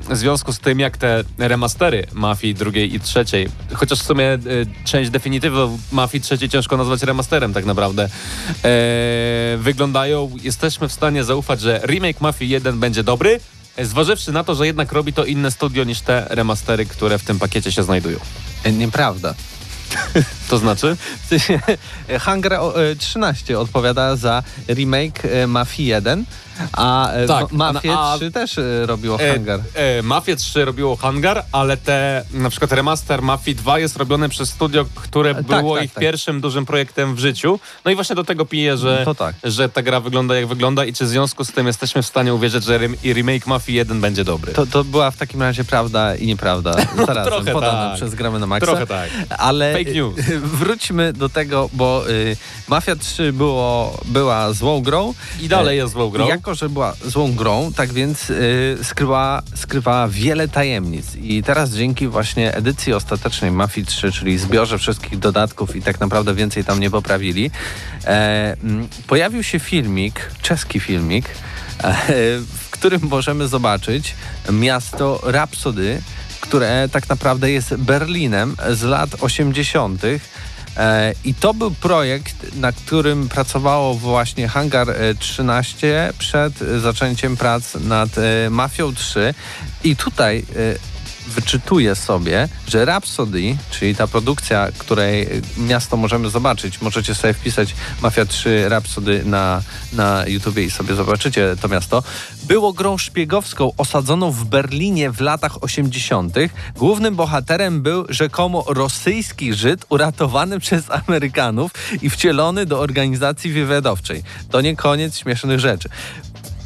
[0.09, 4.25] e, w związku z tym, jak te remastery Mafii drugiej i trzeciej, chociaż w sumie
[4.25, 4.39] e,
[4.87, 8.09] część definitywną Mafii trzeciej ciężko nazwać remasterem tak naprawdę, e,
[9.57, 13.39] wyglądają, jesteśmy w stanie zaufać, że remake Mafii 1 będzie dobry,
[13.75, 17.23] e, Zważywszy na to, że jednak robi to inne studio niż te remastery, które w
[17.23, 18.19] tym pakiecie się znajdują.
[18.63, 19.33] E, Nieprawda.
[20.49, 20.97] To znaczy?
[22.09, 26.25] E, Hunger o, e, 13 odpowiada za remake Mafii 1,
[26.73, 29.59] a e, Tak, Ma- Mafię a- 3 też e, robiło E, Hunger.
[29.73, 34.49] E, Mafię 3 robiło Hangar, ale te, na przykład remaster Mafii 2 jest robione przez
[34.49, 36.01] studio, które tak, było tak, ich tak.
[36.01, 37.59] pierwszym dużym projektem w życiu.
[37.85, 39.35] No i właśnie do tego piję, że, To tak.
[39.43, 42.33] że ta gra wygląda jak wygląda i czy w związku z tym jesteśmy w stanie
[42.33, 44.53] uwierzyć, że rem- i remake Mafii 1 będzie dobry.
[44.53, 46.73] To, to była w takim razie prawda i nieprawda.
[47.07, 47.95] Zarazem trochę podane tak.
[47.95, 48.65] przez Gramy na Maxa.
[48.67, 49.09] Trochę tak.
[49.37, 50.17] Ale Fake news.
[50.29, 55.13] y, wróćmy do tego, bo y, Mafia 3 było, była złą grą.
[55.41, 56.25] I dalej jest złą grą.
[56.25, 61.15] I Że była złą grą, tak więc y, skryła, skrywała wiele tajemnic.
[61.15, 66.33] I teraz dzięki właśnie edycji ostatecznej Mafii 3, czyli zbiorze wszystkich dodatków i tak naprawdę
[66.33, 67.51] więcej tam nie poprawili,
[68.05, 68.57] e,
[69.07, 71.25] pojawił się filmik, czeski filmik,
[71.83, 71.93] e,
[72.39, 74.15] w którym możemy zobaczyć
[74.51, 76.01] miasto Rhapsody,
[76.41, 80.01] które tak naprawdę jest Berlinem z lat 80.
[80.77, 87.37] E, I to był projekt, na którym pracowało właśnie Hangar e, 13 przed e, zaczęciem
[87.37, 89.33] prac nad e, Mafią 3.
[89.83, 96.81] I tutaj e, wyczytuję sobie, że Rhapsody, czyli ta produkcja, której e, miasto możemy zobaczyć,
[96.81, 99.61] możecie sobie wpisać Mafia 3 Rhapsody na,
[99.93, 102.03] na YouTubie i sobie zobaczycie to miasto,
[102.47, 106.35] było grą szpiegowską osadzoną w Berlinie w latach 80.
[106.75, 114.23] Głównym bohaterem był rzekomo rosyjski Żyd uratowany przez Amerykanów i wcielony do organizacji wywiadowczej.
[114.51, 115.89] To nie koniec śmiesznych rzeczy.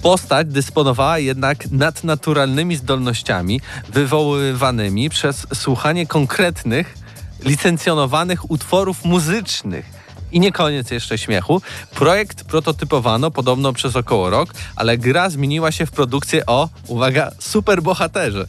[0.02, 6.98] Postać dysponowała jednak nadnaturalnymi zdolnościami wywoływanymi przez słuchanie konkretnych,
[7.44, 10.01] licencjonowanych utworów muzycznych.
[10.32, 11.62] I nie koniec jeszcze śmiechu.
[11.96, 18.46] Projekt prototypowano podobno przez około rok, ale gra zmieniła się w produkcję o, uwaga, superbohaterze.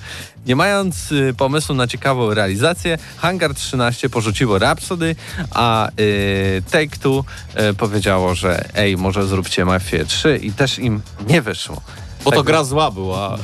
[0.46, 5.16] Nie mając y, pomysłu na ciekawą realizację, Hangar 13 porzuciło Rhapsody,
[5.50, 7.24] a y, Take-Two
[7.70, 11.82] y, powiedziało, że ej, może zróbcie Mafię 3 i też im nie wyszło.
[12.24, 13.38] Bo to Tak- gra zła była.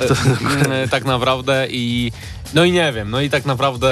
[0.70, 2.12] E, tak naprawdę i.
[2.54, 3.88] No i nie wiem, no i tak naprawdę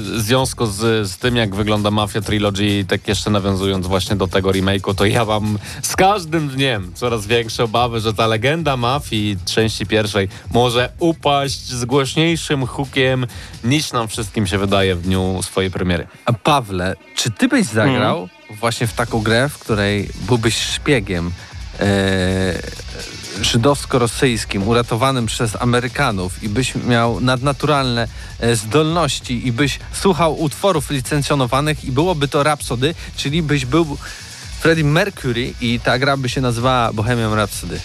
[0.00, 4.50] w związku z, z tym, jak wygląda Mafia Trilogy, tak jeszcze nawiązując właśnie do tego
[4.50, 9.86] remake'u, to ja mam z każdym dniem coraz większe obawy, że ta legenda Mafii części
[9.86, 13.26] pierwszej może upaść z głośniejszym hukiem
[13.64, 16.06] niż nam wszystkim się wydaje w dniu swojej premiery.
[16.24, 21.30] A Pawle, czy ty byś zagrał właśnie w taką grę, w której byłbyś szpiegiem
[21.80, 22.54] e,
[23.40, 28.08] żydowsko-rosyjskim, uratowanym przez Amerykanów i byś miał nadnaturalne
[28.40, 33.98] e, zdolności i byś słuchał utworów licencjonowanych i byłoby to Rhapsody, czyli byś był
[34.60, 37.80] Freddie Mercury i ta gra by się nazywała Bohemian Rhapsody.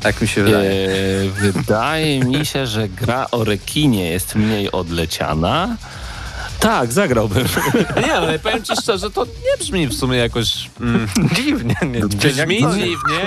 [0.00, 0.70] Tak mi się wydaje.
[0.70, 5.76] Eee, wydaje mi się, że gra o rekinie jest mniej odleciana.
[6.60, 7.46] Tak, zagrałbym.
[8.06, 10.70] Nie, ale powiem ci szczerze, to nie brzmi w sumie jakoś...
[10.80, 12.00] Mm, Dziwnie, nie?
[12.00, 13.20] brzmi dziwnie,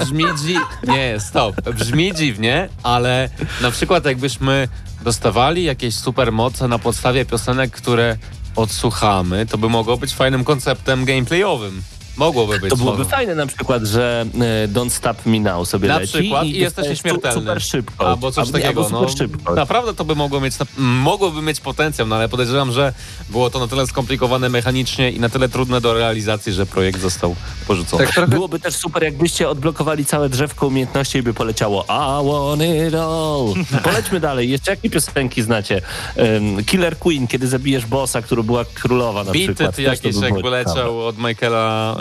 [0.00, 0.56] brzmi dzi...
[0.86, 1.60] Nie, stop.
[1.70, 3.28] Brzmi dziwnie, ale
[3.60, 4.68] na przykład jakbyśmy
[5.04, 8.16] dostawali jakieś supermoce na podstawie piosenek, które
[8.56, 11.82] odsłuchamy, to by mogło być fajnym konceptem gameplayowym.
[12.16, 12.70] Mogłoby być.
[12.70, 13.10] To byłoby słowo.
[13.10, 14.26] fajne na przykład, że
[14.64, 17.34] e, Don't Stop Me Now sobie Na leci przykład i, i jesteś nieśmiertelny.
[17.34, 18.08] su- Super szybko.
[18.08, 18.84] Albo coś Albo- takiego.
[18.84, 19.54] Albo no, super szybko.
[19.54, 22.92] Naprawdę to by mogło mieć, mogłoby mieć potencjał, no ale podejrzewam, że
[23.30, 27.36] było to na tyle skomplikowane mechanicznie i na tyle trudne do realizacji, że projekt został
[27.66, 28.04] porzucony.
[28.04, 32.62] Tak trochę Byłoby też super, jakbyście odblokowali całe drzewko umiejętności i by poleciało I want
[32.88, 33.54] it all.
[33.84, 34.50] Polećmy dalej.
[34.50, 35.82] Jeszcze jakie piosenki znacie?
[36.16, 39.56] Um, Killer Queen, kiedy zabijesz bossa, który była królowa na przykład.
[39.58, 41.96] Beated Też to jakieś by jakby leciał od Michaela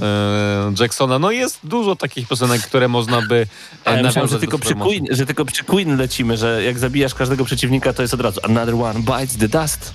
[0.80, 1.20] Jacksona.
[1.20, 3.46] No jest dużo takich piosenek, które można by e,
[3.86, 4.76] ja myślałem, nawiązać że tylko, przy.
[4.76, 8.40] Queen, że tylko przy Queen lecimy, że jak zabijasz każdego przeciwnika, to jest od razu
[8.44, 9.94] Another one bites the dust.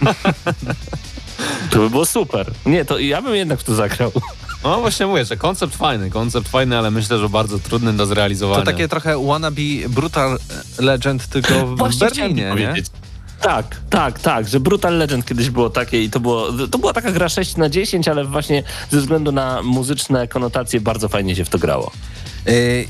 [1.70, 2.50] to by było super.
[2.66, 4.12] Nie, to ja bym jednak w to zagrał.
[4.64, 8.64] No właśnie mówię, że koncept fajny, koncept fajny, ale myślę, że bardzo trudny do zrealizowania.
[8.64, 10.38] To takie trochę wannabe Brutal
[10.78, 12.50] Legend, tylko w Właśnie Berlinie, nie?
[12.50, 12.86] powiedzieć.
[13.40, 17.12] Tak, tak, tak, że Brutal Legend kiedyś było takie i to było, to była taka
[17.12, 21.48] gra 6 na 10, ale właśnie ze względu na muzyczne konotacje bardzo fajnie się w
[21.48, 21.92] to grało.
[22.48, 22.88] Y,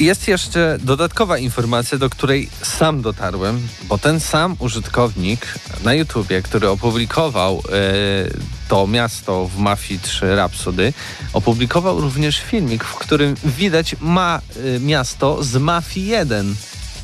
[0.00, 5.54] Jest jeszcze dodatkowa informacja, do której sam dotarłem, bo ten sam użytkownik
[5.84, 7.62] na YouTubie, który opublikował y,
[8.68, 10.92] to miasto w Mafii 3 Rhapsody,
[11.32, 16.54] opublikował również filmik, w którym widać ma y, miasto z Mafii 1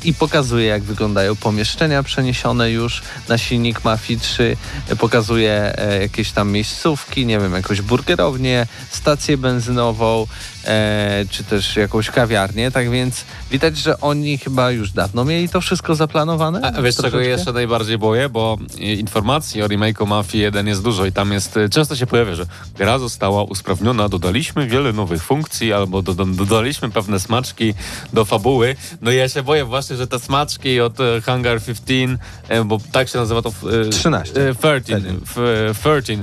[0.03, 4.57] i pokazuje, jak wyglądają pomieszczenia przeniesione już na silnik Mafii 3,
[4.99, 10.27] pokazuje e, jakieś tam miejscówki, nie wiem, jakąś burgerownię, stację benzynową,
[10.69, 15.61] e, czy też jakąś kawiarnię, tak więc widać, że oni chyba już dawno mieli to
[15.61, 16.61] wszystko zaplanowane.
[16.77, 17.29] A wiesz, czego Troszeczkę?
[17.29, 18.29] jeszcze najbardziej boję?
[18.29, 22.07] Bo i- informacji o remake'u Mafii 1 jest dużo i tam jest, y, często się
[22.07, 22.45] pojawia, że
[22.77, 27.73] gra została usprawniona, dodaliśmy wiele nowych funkcji albo do, do, dodaliśmy pewne smaczki
[28.13, 28.75] do fabuły.
[29.01, 32.17] No i ja się boję właśnie, że te smaczki od e, Hangar 15,
[32.49, 33.49] e, bo tak się nazywa to...
[33.49, 34.49] e, 13.
[34.49, 35.09] e, 13.
[35.23, 36.17] f- 13.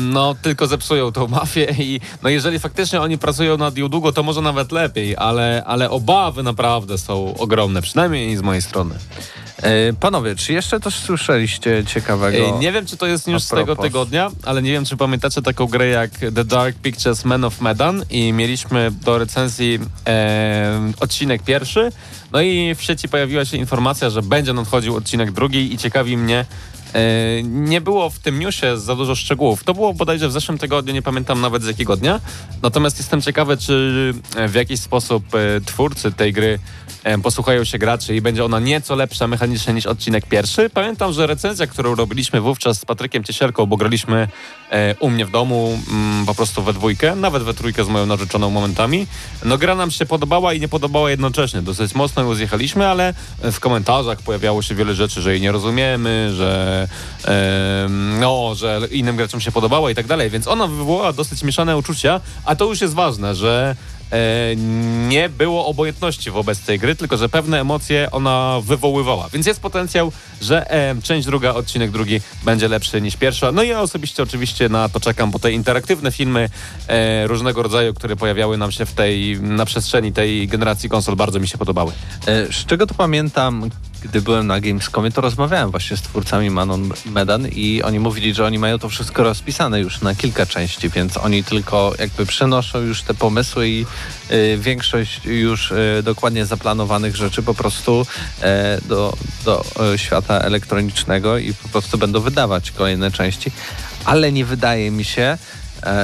[0.00, 4.22] No, tylko zepsują tą mafię i no jeżeli faktycznie oni pracują nad nią długo, to
[4.22, 8.94] może nawet lepiej, ale, ale obawy naprawdę są ogromne, przynajmniej z mojej strony.
[9.62, 12.38] E, panowie, czy jeszcze coś słyszeliście ciekawego?
[12.38, 15.42] Ej, Nie wiem, czy to jest A z tego tygodnia, ale nie wiem, czy pamiętacie
[15.42, 21.42] taką grę jak The Dark Pictures Men of Medan i mieliśmy do recenzji e, odcinek
[21.42, 21.92] pierwszy,
[22.32, 26.38] no i w sieci pojawiła się informacja, że będzie nadchodził odcinek drugi i ciekawi mnie,
[26.38, 26.46] e,
[27.44, 29.64] nie było w tym newsie za dużo szczegółów.
[29.64, 32.20] To było bodajże w zeszłym tygodniu, nie pamiętam nawet z jakiego dnia.
[32.62, 36.89] Natomiast jestem ciekawy, czy e, w jakiś sposób e, twórcy tej gry e,
[37.22, 40.70] posłuchają się graczy i będzie ona nieco lepsza mechanicznie niż odcinek pierwszy.
[40.70, 44.28] Pamiętam, że recenzja, którą robiliśmy wówczas z Patrykiem Ciesielką, bo graliśmy
[44.70, 48.06] e, u mnie w domu mm, po prostu we dwójkę, nawet we trójkę z moją
[48.06, 49.06] narzeczoną momentami.
[49.44, 51.62] No gra nam się podobała i nie podobała jednocześnie.
[51.62, 56.32] Dosyć mocno ją zjechaliśmy, ale w komentarzach pojawiało się wiele rzeczy, że jej nie rozumiemy,
[56.34, 56.88] że
[58.20, 62.20] no, że innym graczom się podobała i tak dalej, więc ona wywołała dosyć mieszane uczucia,
[62.44, 63.76] a to już jest ważne, że
[65.08, 69.28] nie było obojętności wobec tej gry, tylko że pewne emocje ona wywoływała.
[69.32, 73.52] Więc jest potencjał, że e, część druga, odcinek drugi będzie lepszy niż pierwsza.
[73.52, 76.48] No i ja osobiście oczywiście na to czekam, bo te interaktywne filmy
[76.88, 81.40] e, różnego rodzaju, które pojawiały nam się w tej, na przestrzeni tej generacji konsol, bardzo
[81.40, 81.92] mi się podobały.
[82.26, 83.70] E, Z czego to pamiętam,
[84.02, 88.46] gdy byłem na Gamescomie, to rozmawiałem właśnie z twórcami Manon Medan i oni mówili, że
[88.46, 93.02] oni mają to wszystko rozpisane już na kilka części, więc oni tylko jakby przenoszą już
[93.02, 93.86] te pomysły i
[94.28, 98.06] e, większość już e, dokładnie zaplanowanych rzeczy po prostu
[98.42, 103.50] e, do, do e, świata elektronicznego i po prostu będą wydawać kolejne części,
[104.04, 105.38] ale nie wydaje mi się,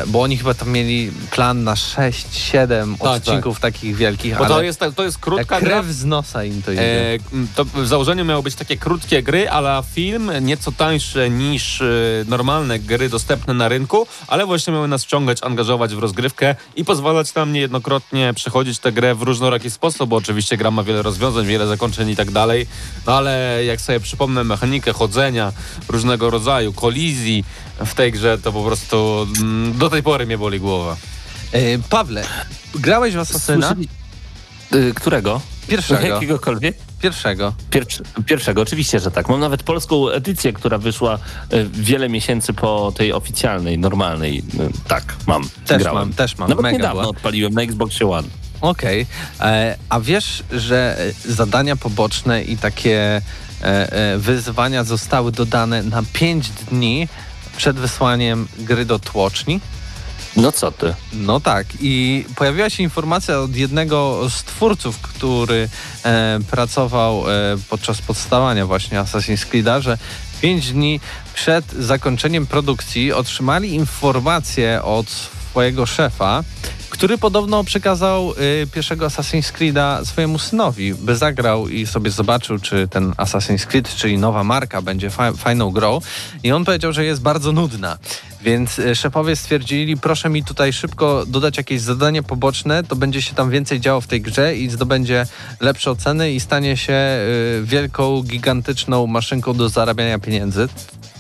[0.07, 4.63] bo oni chyba tam mieli plan na 6-7 Tak, odcinków takich wielkich, Bo ale to
[4.63, 5.71] jest, to jest krótka jak gra.
[5.81, 7.15] krew z nosa im to idzie.
[7.15, 7.19] E,
[7.55, 11.85] to w założeniu miały być takie krótkie gry, ale film nieco tańsze niż e,
[12.29, 17.35] normalne gry dostępne na rynku, ale właśnie miały nas wciągać, angażować w rozgrywkę i pozwalać
[17.35, 21.67] nam niejednokrotnie przechodzić tę grę w różnoraki sposób, bo oczywiście gra ma wiele rozwiązań, wiele
[21.67, 22.67] zakończeń i tak dalej,
[23.07, 25.53] no ale jak sobie przypomnę mechanikę chodzenia
[25.89, 27.45] różnego rodzaju, kolizji
[27.85, 30.97] w tej grze, to po prostu mm, do tej pory mnie boli głowa.
[31.53, 32.25] E, Pawle,
[32.75, 33.25] grałeś w?
[33.25, 33.89] Słyszeli...
[34.75, 35.41] Y, Którego?
[35.69, 36.07] Pierwszego.
[36.07, 36.77] Jakiegokolwiek?
[37.03, 37.53] Pierwszego.
[37.71, 39.29] Pierwszy, pierwszego, oczywiście, że tak.
[39.29, 41.19] Mam nawet polską edycję, która wyszła
[41.53, 44.39] y, wiele miesięcy po tej oficjalnej, normalnej.
[44.39, 45.43] Y, tak, mam.
[45.67, 46.01] Też grałem.
[46.01, 46.49] mam, też mam.
[46.49, 47.11] Nawet Mega niedawno była.
[47.11, 48.29] odpaliłem na Xboxie One.
[48.61, 49.07] Okej,
[49.41, 50.97] E, a wiesz, że
[51.29, 53.23] e, zadania poboczne i takie
[53.63, 57.09] e, e, wyzwania zostały dodane na 5 dni
[57.57, 59.61] przed wysłaniem gry do tłoczni?
[60.37, 60.95] No co ty?
[61.13, 65.69] No tak, i pojawiła się informacja od jednego z twórców, który
[66.05, 67.33] e, pracował e,
[67.71, 69.99] podczas podstawania właśnie Assassin's Creed'a, że
[70.41, 71.01] 5 dni
[71.35, 75.07] przed zakończeniem produkcji otrzymali informację od
[75.57, 76.45] swojego szefa,
[76.91, 78.33] który podobno przekazał
[78.63, 83.95] y, pierwszego Assassin's Creed'a swojemu synowi, by zagrał i sobie zobaczył, czy ten Assassin's Creed,
[83.95, 86.01] czyli nowa marka, będzie fa fajną grą.
[86.43, 87.99] I on powiedział, że jest bardzo nudna.
[88.43, 93.35] Więc y, szefowie stwierdzili, proszę mi tutaj szybko dodać jakieś zadanie poboczne, to będzie się
[93.35, 95.27] tam więcej działo w tej grze i zdobędzie
[95.61, 100.69] lepsze oceny i stanie się y, wielką, gigantyczną maszynką do zarabiania pieniędzy.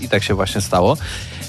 [0.00, 0.96] I tak się właśnie stało.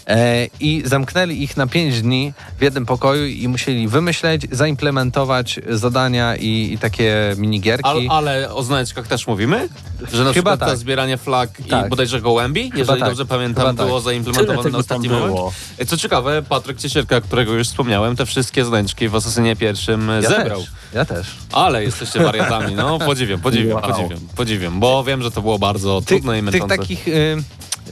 [0.08, 6.36] E, I zamknęli ich na 5 dni w jednym pokoju i musieli wymyśleć, zaimplementować zadania
[6.36, 7.90] i, i takie minigierki.
[7.90, 9.70] Ale, ale o znaczkach też mówimy?
[10.00, 10.70] Że na Chyba przykład tak.
[10.70, 11.86] to zbieranie flag Tak.
[11.86, 13.10] i bodajże gołębi, jeżeli tak.
[13.10, 13.86] dobrze pamiętam, Chyba tak.
[13.88, 15.32] było Tyle zaimplementowane na ostatnim moment.
[15.34, 15.54] było.
[15.88, 20.60] Co ciekawe, Patryk Ciesielka, którego już wspomniałem, te wszystkie znaczki w Asasynie pierwszym ja zebrał.
[20.60, 21.28] Też, ja też.
[21.52, 23.92] Ale jesteście wariatami, no podziwiam, podziwiam, Wow.
[23.94, 26.78] podziwiam, podziwiam, bo wiem, że to było bardzo Ty, trudne i tych męczące.
[26.78, 27.38] takich y,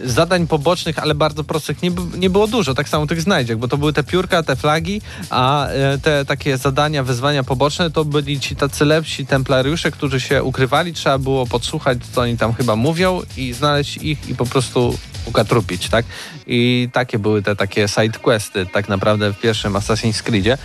[0.03, 2.73] zadań pobocznych, ale bardzo prostych nie, nie było dużo.
[2.73, 6.57] Tak samo tych znajdziek, bo to były te piórka, te flagi, a y, te takie
[6.57, 10.93] zadania, wyzwania poboczne to byli ci tacy lepsi templariusze, którzy się ukrywali.
[10.93, 15.89] Trzeba było podsłuchać, co oni tam chyba mówią i znaleźć ich i po prostu ukatrupić,
[15.89, 16.05] tak?
[16.47, 20.57] I takie były te takie side questy tak naprawdę w pierwszym Assassin's Creedzie.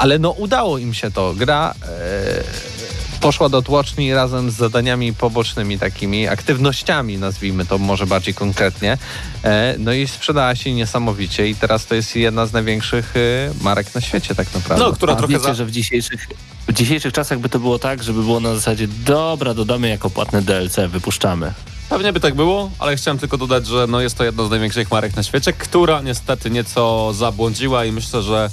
[0.00, 1.34] Ale no udało im się to.
[1.34, 8.34] Gra e, poszła do tłoczni razem z zadaniami pobocznymi, takimi aktywnościami, nazwijmy to może bardziej
[8.34, 8.98] konkretnie.
[9.44, 13.94] E, no i sprzedała się niesamowicie i teraz to jest jedna z największych e, marek
[13.94, 14.84] na świecie tak naprawdę.
[14.84, 15.54] No, która A trochę wiecie, za...
[15.54, 16.26] że w dzisiejszych,
[16.68, 20.42] w dzisiejszych czasach by to było tak, żeby było na zasadzie dobra, dodamy jako płatne
[20.42, 21.52] DLC, wypuszczamy.
[21.88, 24.90] Pewnie by tak było, ale chciałem tylko dodać, że no jest to jedna z największych
[24.90, 28.50] marek na świecie, która niestety nieco zabłądziła i myślę, że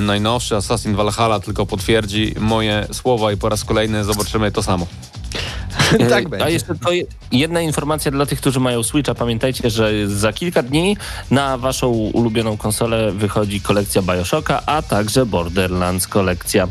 [0.00, 4.86] najnowszy Assassin Valhalla tylko potwierdzi moje słowa i po raz kolejny zobaczymy to samo.
[6.10, 6.44] tak E, będzie.
[6.46, 9.14] A jeszcze to je- jedna informacja dla tych, którzy mają Switcha.
[9.14, 10.96] Pamiętajcie, że za kilka dni
[11.30, 16.68] na waszą ulubioną konsolę wychodzi kolekcja Bioshocka, a także Borderlands kolekcja.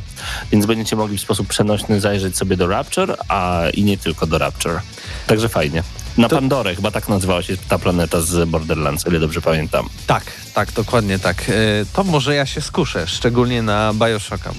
[0.51, 4.37] Więc będziecie mogli w sposób przenośny zajrzeć sobie do Rapture, a i nie tylko do
[4.37, 4.79] Rapture.
[5.27, 5.83] Także fajnie.
[6.17, 9.89] Na To- Pandorę, chyba tak nazywała się ta planeta z Borderlands, o ile dobrze pamiętam.
[10.07, 11.41] Tak, tak, dokładnie tak.
[11.49, 11.53] E,
[11.93, 14.51] To może ja się skuszę, szczególnie na Bioshocka.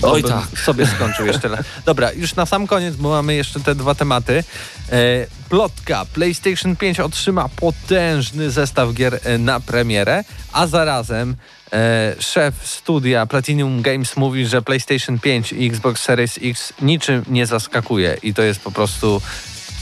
[0.00, 0.58] Bo Oj, tak.
[0.64, 1.48] sobie skończył jeszcze.
[1.48, 1.60] raz.
[1.86, 4.44] Dobra, już na sam koniec, bo mamy jeszcze te dwa tematy.
[4.92, 6.04] E, Plotka.
[6.14, 11.36] PlayStation 5 otrzyma potężny zestaw gier e, na premierę, a zarazem
[11.72, 17.46] e, szef studia Platinum Games mówi, że PlayStation 5 i Xbox Series X niczym nie
[17.46, 19.22] zaskakuje i to jest po prostu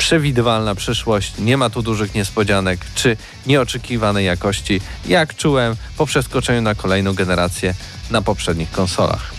[0.04, 6.74] przewidywalna przyszłość, nie ma tu dużych niespodzianek czy nieoczekiwanej jakości, jak czułem po przeskoczeniu na
[6.74, 7.74] kolejną generację
[8.10, 9.32] na poprzednich konsolach.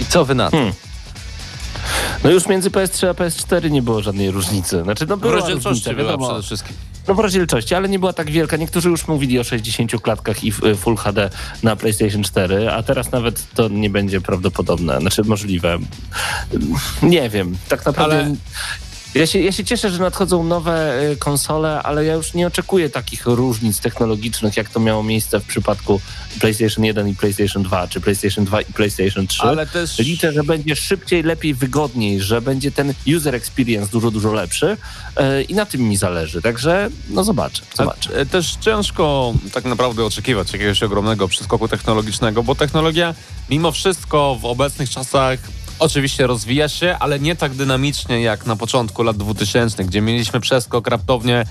[0.00, 0.56] I co wy na to?
[0.56, 0.72] Hmm.
[2.24, 4.82] No już między PS3 a PS4 nie było żadnej różnicy.
[4.82, 6.26] Znaczy, no W była różnica, była wiadomo.
[6.28, 6.76] przede wszystkim.
[7.08, 8.56] No w rozdzielczości, ale nie była tak wielka.
[8.56, 11.30] Niektórzy już mówili o 60 klatkach i w- Full HD
[11.62, 15.78] na PlayStation 4, a teraz nawet to nie będzie prawdopodobne, znaczy możliwe.
[17.02, 18.16] Nie wiem, tak naprawdę...
[18.24, 18.34] Ale-
[19.14, 22.90] Ja się, ja się cieszę, że nadchodzą nowe y, konsole, ale ja już nie oczekuję
[22.90, 26.00] takich różnic technologicznych, jak to miało miejsce w przypadku
[26.40, 29.42] PlayStation 1 i PlayStation 2, czy PlayStation 2 i PlayStation 3.
[29.42, 29.98] Ale też...
[29.98, 34.76] Liczę, że będzie szybciej, lepiej, wygodniej, że będzie ten user experience dużo, dużo lepszy
[35.16, 36.42] e, i na tym mi zależy.
[36.42, 38.16] Także no zobaczę, zobaczę.
[38.16, 43.14] E, Też ciężko tak naprawdę oczekiwać jakiegoś ogromnego przeskoku technologicznego, bo technologia
[43.50, 45.38] mimo wszystko w obecnych czasach
[45.80, 50.88] oczywiście rozwija się, ale nie tak dynamicznie jak na początku lat 2000, gdzie mieliśmy przeskok
[50.88, 51.44] raptownie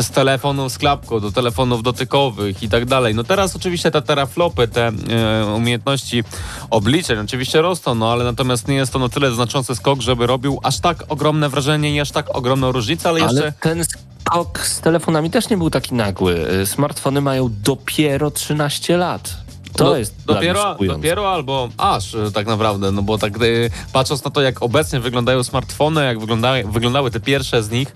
[0.00, 3.14] z telefonu z klapką do telefonów dotykowych i tak dalej.
[3.14, 6.24] No teraz oczywiście te teraflopy, te e, umiejętności
[6.70, 10.60] obliczeń oczywiście rosną, no ale natomiast nie jest to na tyle znaczący skok, żeby robił
[10.62, 13.42] aż tak ogromne wrażenie i aż tak ogromną różnicę, ale jeszcze...
[13.42, 16.48] Ale ten skok z telefonami też nie był taki nagły.
[16.48, 19.47] E, Smartfony mają dopiero 13 lat.
[19.76, 23.40] To Do- jest dopiero, dopiero albo aż e, tak naprawdę, no bo tak e,
[23.92, 27.92] patrząc na to, jak obecnie wyglądają smartfony, jak wyglądały, wyglądały te pierwsze z nich,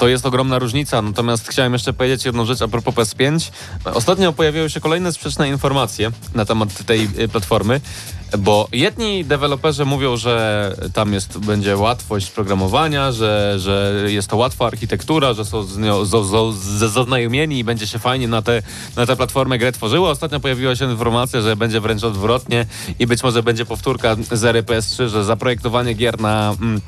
[0.00, 1.02] to jest ogromna różnica.
[1.02, 3.50] Natomiast chciałem jeszcze powiedzieć jedną rzecz a propos PS5.
[3.84, 7.80] Ostatnio pojawiły się kolejne sprzeczne informacje na temat tej y, platformy.
[8.38, 14.66] Bo jedni deweloperzy mówią, że tam jest, będzie łatwość programowania, że, że jest to łatwa
[14.66, 18.62] architektura, że są z nią z, z, z, zaznajomieni i będzie się fajnie na tę
[18.96, 20.10] na tę platformę grę tworzyło.
[20.10, 22.66] Ostatnio pojawiła się informacja, że będzie wręcz odwrotnie
[22.98, 26.80] i być może będzie powtórka z ery PS3, że zaprojektowanie gier na mm,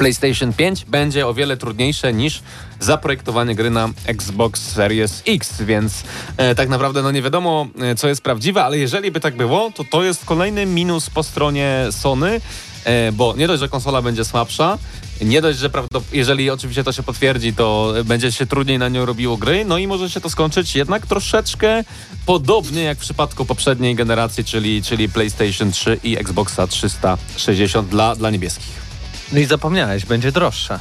[0.00, 2.42] PlayStation 5 będzie o wiele trudniejsze niż
[2.80, 6.02] zaprojektowanie gry na Xbox Series X, więc
[6.36, 9.70] e, tak naprawdę no nie wiadomo, e, co jest prawdziwe, ale jeżeli by tak było,
[9.74, 12.40] to to jest kolejny minus po stronie Sony,
[12.84, 14.78] e, bo nie dość, że konsola będzie słabsza,
[15.20, 15.70] nie dość, że
[16.12, 19.86] jeżeli oczywiście to się potwierdzi, to będzie się trudniej na nią robiło gry, no i
[19.86, 21.84] może się to skończyć jednak troszeczkę
[22.26, 28.30] podobnie jak w przypadku poprzedniej generacji, czyli, czyli PlayStation 3 i Xboxa 360 dla, dla
[28.30, 28.89] niebieskich.
[29.32, 30.80] No i zapomniałeś, będzie droższa.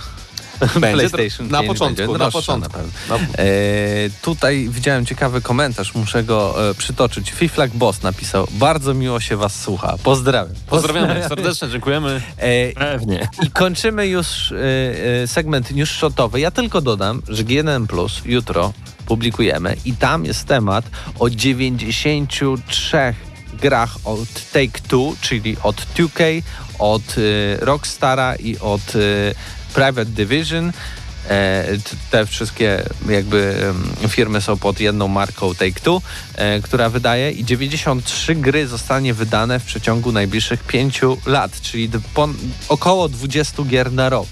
[0.59, 2.71] Będzie PlayStation na 5 początku, będzie na początku.
[2.71, 2.91] pewno.
[3.09, 3.15] No.
[3.15, 3.45] E,
[4.21, 7.31] tutaj widziałem ciekawy komentarz, muszę go e, przytoczyć.
[7.31, 9.95] Fiflak Boss napisał, bardzo miło się was słucha.
[10.03, 10.55] Pozdrawiam.
[10.67, 12.21] Pozdrawiamy serdecznie, dziękujemy.
[12.37, 13.29] E, Pewnie.
[13.43, 14.55] I kończymy już e,
[15.23, 16.39] e, segment newsshotowy.
[16.39, 18.73] Ja tylko dodam, że GNM Plus jutro
[19.05, 20.85] publikujemy i tam jest temat
[21.19, 23.13] o 93
[23.53, 26.41] grach od Take-Two, czyli od 2K,
[26.79, 28.99] od e, Rockstara i od e,
[29.73, 30.71] Private Division.
[31.29, 31.65] E,
[32.11, 33.73] Te wszystkie jakby
[34.07, 36.01] firmy są pod jedną marką Take-Two,
[36.35, 41.89] e, która wydaje i 93 gry zostanie wydane w przeciągu najbliższych 5 lat, czyli
[42.69, 44.27] około 20 gier na rok.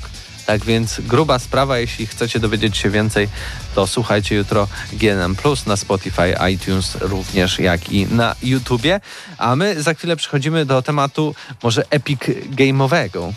[0.48, 3.28] Tak więc gruba sprawa, jeśli chcecie dowiedzieć się więcej,
[3.76, 9.00] to słuchajcie jutro GNM Plus na Spotify, iTunes również jak i na YouTubie.
[9.38, 12.20] A my za chwilę przechodzimy do tematu może epic
[12.56, 13.32] game'owego.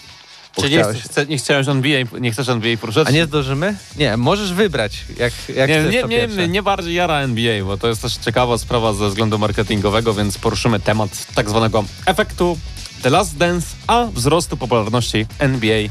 [0.57, 3.09] Bo Czy nie, chciałeś- chce, nie chciałeś NBA, nie chcesz NBA poruszyć?
[3.09, 3.77] a nie zdążymy?
[3.97, 7.89] Nie, możesz wybrać, jak, jak nie, chcesz nie, nie, nie, bardziej jara NBA, bo to
[7.89, 12.59] jest też ciekawa sprawa ze względu marketingowego, więc poruszymy temat tak zwanego efektu
[13.03, 15.89] The Last Dance, a wzrostu popularności NBA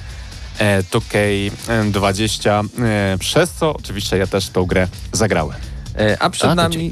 [0.92, 5.58] 2K20, e, przez co oczywiście ja też tą grę zagrałem.
[5.96, 6.92] E, A przed A, nami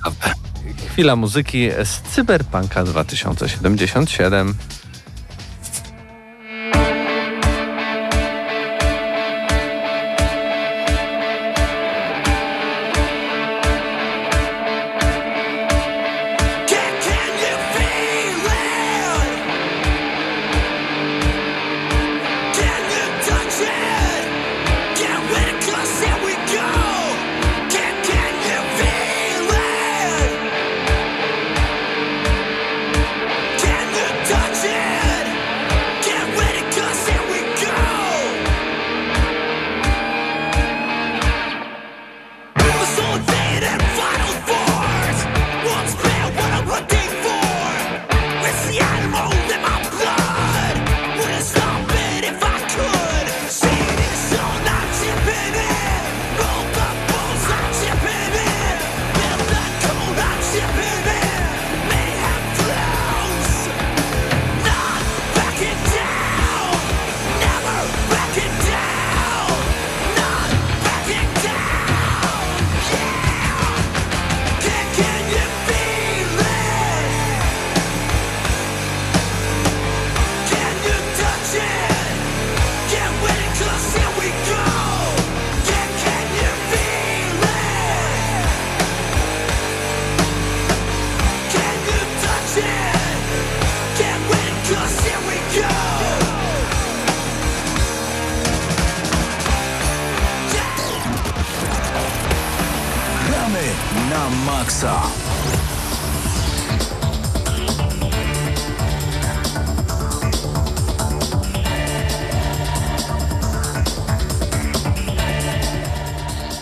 [0.89, 4.55] chwila muzyki z Cyberpunka 2077.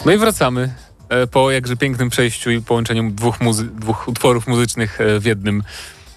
[0.06, 0.74] No i wracamy
[1.10, 5.64] e, po jakże pięknym przejściu i połączeniu dwóch, muzy- dwóch utworów muzycznych e, w jednym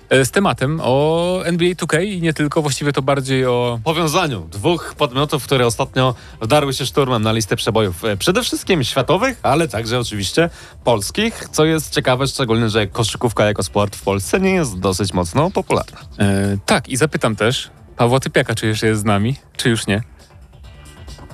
[0.09, 4.95] e, z tematem o NBA 2K i nie tylko, właściwie to bardziej o powiązaniu dwóch
[4.99, 8.03] podmiotów, które ostatnio wdarły się szturmem na listę przebojów.
[8.19, 10.51] Przede wszystkim światowych, ale także oczywiście
[10.85, 15.51] polskich, co jest ciekawe, szczególnie, że koszykówka jako sport w Polsce nie jest dosyć mocno
[15.51, 15.99] popularna.
[16.19, 20.03] E, tak, i zapytam też Pawła Typiaka, czy jeszcze jest z nami, czy już nie?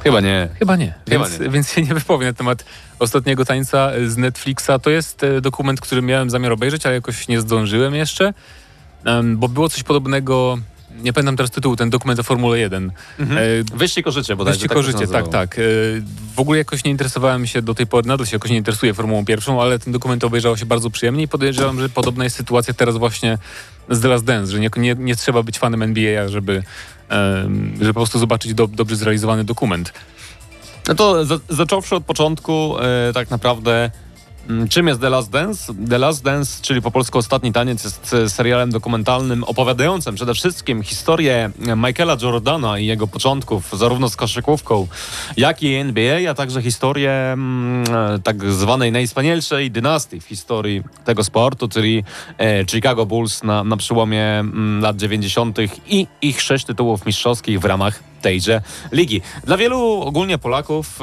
[0.04, 0.48] Chyba nie.
[0.58, 1.48] Chyba nie, Chyba więc, nie.
[1.48, 2.64] więc się nie wypowiem na temat
[2.98, 4.70] ostatniego tańca z Netflixa.
[4.82, 8.34] To jest e, dokument, który miałem zamiar obejrzeć, ale jakoś nie zdążyłem jeszcze,
[9.34, 10.58] bo było coś podobnego,
[11.02, 12.92] nie pamiętam teraz tytułu, ten dokument o Formule 1.
[13.20, 13.24] E,
[13.74, 14.56] Wyścig o życie bodajże.
[14.56, 15.58] Wyścig tak o życie, tak, tak.
[15.58, 15.62] E,
[16.36, 19.24] w ogóle jakoś nie interesowałem się do tej pory, nadal się jakoś nie interesuję Formułą
[19.24, 22.96] pierwszą, ale ten dokument obejrzało się bardzo przyjemnie i podejrzewam, że podobna jest sytuacja teraz
[22.96, 23.38] właśnie
[23.90, 26.62] z The Last Dance, że nie, nie, nie trzeba być fanem NBA, żeby,
[27.78, 29.92] żeby po prostu zobaczyć do, dobrze zrealizowany dokument.
[30.88, 33.90] No to za, zacząwszy od początku, e, tak naprawdę,
[34.70, 35.74] czym jest The Last Dance?
[35.88, 40.82] The Last Dance, czyli po polsku Ostatni Taniec, jest e, serialem dokumentalnym opowiadającym przede wszystkim
[40.82, 44.86] historię Michaela Jordana i jego początków, zarówno z koszykówką,
[45.36, 51.24] jak i NBA, a także historię mm, e, tak zwanej najwspanialszej dynastii w historii tego
[51.24, 52.04] sportu, czyli
[52.38, 55.58] e, Chicago Bulls na, na przełomie mm, lat 90.
[55.86, 58.62] i ich sześć tytułów mistrzowskich w ramach tejże
[58.92, 59.20] ligi.
[59.44, 60.98] Dla wielu ogólnie Polaków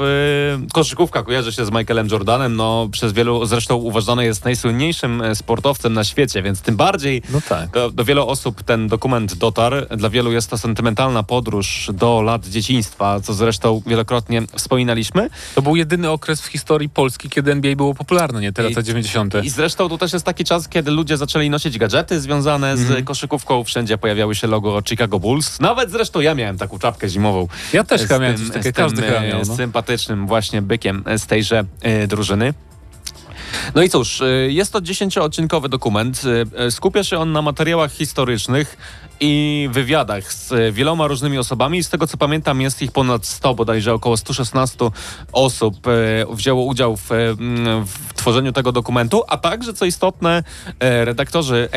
[0.60, 5.34] yy, koszykówka kojarzy się z Michaelem Jordanem, no przez wielu zresztą uważany jest najsłynniejszym e,
[5.34, 7.70] sportowcem na świecie, więc tym bardziej No tak.
[7.70, 9.76] do, do wielu osób ten dokument dotarł.
[9.96, 15.30] Dla wielu jest to sentymentalna podróż do lat dzieciństwa, co zresztą wielokrotnie wspominaliśmy.
[15.54, 18.82] To był jedyny okres w historii Polski, kiedy NBA było popularne, nie te I- lata
[18.82, 19.34] 90.
[19.44, 23.64] I zresztą tu też jest taki czas, kiedy ludzie zaczęli nosić gadżety związane z koszykówką.
[23.64, 25.60] Wszędzie pojawiały się logo Chicago Bulls.
[25.60, 27.48] Nawet zresztą ja miałem taką czapkę zimową.
[27.72, 29.42] Ja też chyba miałem coś takiego, każdy chyba e, miał.
[29.46, 29.56] No.
[29.56, 32.54] sympatycznym właśnie bykiem z tejże e, drużyny.
[33.74, 36.22] No i cóż, e, jest to dziesięcioodcinkowy dokument.
[36.70, 38.76] Skupia się on na materiałach historycznych
[39.24, 41.82] i wywiadach z e, wieloma różnymi osobami.
[41.82, 44.78] Z tego co pamiętam jest ich ponad 100, bodajże około 116
[45.32, 45.90] osób e,
[46.34, 50.42] wzięło udział w, e, m, w tworzeniu tego dokumentu, a także co istotne
[50.80, 51.68] e, redaktorzy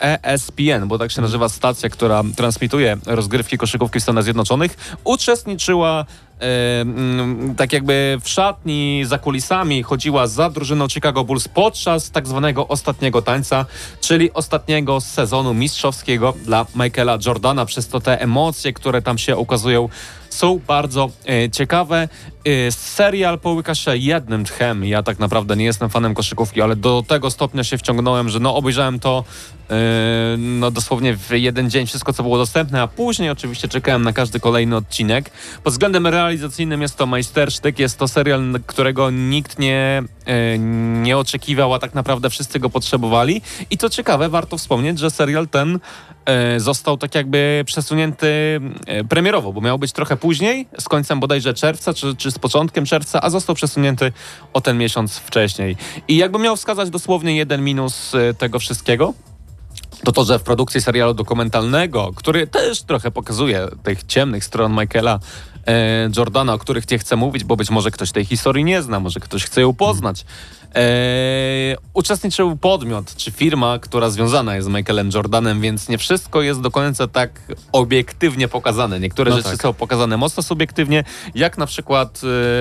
[0.00, 6.04] ESPN, bo tak się nazywa stacja, która transmituje rozgrywki koszykówki w Stanach Zjednoczonych, uczestniczyła
[6.40, 12.68] mm, tak jakby w szatni, za kulisami chodziła za drużyną Chicago Bulls podczas tak zwanego
[12.68, 13.66] ostatniego tańca,
[14.00, 17.66] czyli ostatniego sezonu mistrzowskiego dla Michaela Jordana.
[17.66, 19.88] Przez to te emocje, które tam się ukazują,
[20.30, 22.08] są bardzo e, ciekawe.
[22.46, 24.84] E, serial połyka się jednym tchem.
[24.84, 28.54] Ja tak naprawdę nie jestem fanem koszykówki, ale do tego stopnia się wciągnąłem, że no
[28.54, 29.24] obejrzałem to
[29.70, 29.74] e,
[30.38, 34.40] no dosłownie w jeden dzień wszystko, co było dostępne, a później oczywiście czekałem na każdy
[34.40, 35.30] kolejny odcinek.
[35.64, 40.58] Pod względem realizacyjnym jest to majstersztyk, jest to serial, którego nikt nie, e,
[41.02, 43.42] nie oczekiwał, a tak naprawdę wszyscy go potrzebowali.
[43.70, 45.78] I co ciekawe, warto wspomnieć, że serial ten
[46.56, 48.60] został tak jakby przesunięty
[49.08, 53.20] premierowo, bo miał być trochę później, z końcem bodajże czerwca, czy, czy z początkiem czerwca,
[53.22, 54.12] a został przesunięty
[54.52, 55.76] o ten miesiąc wcześniej.
[56.08, 59.14] I jakbym miał wskazać dosłownie jeden minus e, tego wszystkiego,
[60.04, 65.18] to to, że w produkcji serialu dokumentalnego, który też trochę pokazuje tych ciemnych stron Michaela
[65.66, 69.00] e, Jordana, o których nie chcę mówić, bo być może ktoś tej historii nie zna,
[69.00, 70.24] może ktoś chce ją poznać.
[70.76, 76.60] E, uczestniczył podmiot czy firma, która związana jest z Michaelem Jordanem, więc nie wszystko jest
[76.60, 77.40] do końca tak
[77.72, 79.00] obiektywnie pokazane.
[79.00, 79.62] Niektóre No rzeczy tak.
[79.62, 81.04] są pokazane mocno subiektywnie,
[81.34, 82.20] jak na przykład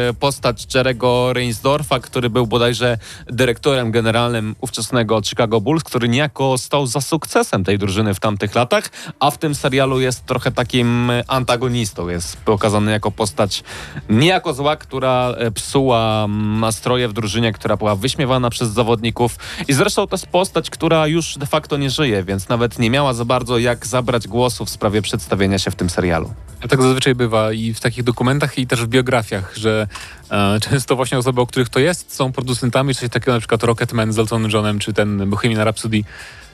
[0.10, 2.98] e, postać Jerego Reinsdorfa, który był bodajże
[3.28, 8.90] dyrektorem generalnym ówczesnego Chicago Bulls, który niejako stał za sukcesem tej drużyny w tamtych latach,
[9.20, 12.10] a w tym serialu jest trochę takim antagonistą.
[12.10, 13.64] Jest pokazany jako postać
[14.10, 19.36] niejako zła, która e, psuła mm, nastroje w drużynie, która była wyśmiewana przez zawodników
[19.68, 23.14] i zresztą to jest postać, która już de facto nie żyje, więc nawet nie miała
[23.14, 26.34] za bardzo jak zabrać głosu w sprawie przedstawienia się w tym serialu.
[26.70, 29.88] Tak zazwyczaj bywa i w takich dokumentach, i też w biografiach, że
[30.32, 34.14] e, często właśnie osoby, o których to jest, są producentami, czyli takiego na przykład Rocketman
[34.14, 36.02] z Eltonem Johnem, czy ten Bohemian Rhapsody.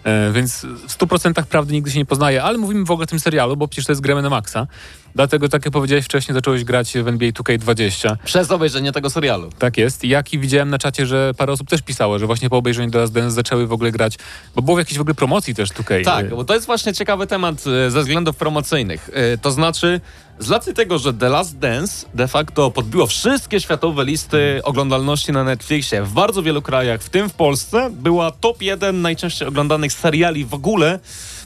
[0.04, 3.20] E, więc w 100% prawdy nigdy się nie poznaje, ale mówimy w ogóle o tym
[3.20, 4.42] serialu, bo przecież to jest gramy na.
[5.16, 8.16] Dlatego, tak jak powiedziałeś wcześniej, zacząłeś grać w NBA 2K20.
[8.26, 9.50] Przez obejrzenie tego serialu.
[9.60, 10.04] Tak jest.
[10.04, 13.00] Jak i widziałem na czacie, że parę osób też pisało, że właśnie po obejrzeniu The
[13.00, 14.18] Last Dance zaczęły w ogóle grać,
[14.56, 16.04] bo było w jakiejś w ogóle promocji też 2K.
[16.04, 19.10] Tak, bo to jest właśnie ciekawy temat e, ze względów promocyjnych.
[19.14, 20.02] E, To znaczy,
[20.40, 25.44] z racji tego, że The Last Dance de facto podbiło wszystkie światowe listy oglądalności na
[25.44, 30.46] Netflixie w bardzo wielu krajach, w tym w Polsce, była top 1 najczęściej oglądanych seriali
[30.46, 31.00] w ogóle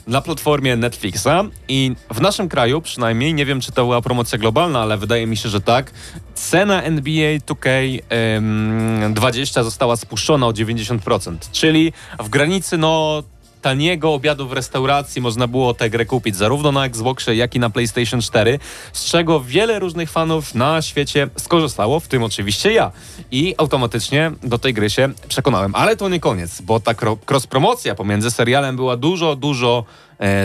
[0.06, 1.28] na platformie Netflixa
[1.68, 5.36] i w naszym kraju przynajmniej, nie wiem czy to była promocja globalna, ale wydaje mi
[5.36, 5.92] się, że tak,
[6.34, 13.22] cena NBA 2K20 została spuszczona o 90%, czyli w granicy no
[13.66, 17.70] taniego obiadu w restauracji można było tę grę kupić zarówno na Xboxie, jak i na
[17.70, 18.58] PlayStation 4,
[18.92, 22.92] z czego wiele różnych fanów na świecie skorzystało, w tym oczywiście ja.
[23.30, 25.74] I automatycznie do tej gry się przekonałem.
[25.74, 26.92] Ale to nie koniec, bo ta
[27.26, 29.84] cross-promocja pomiędzy serialem była dużo, dużo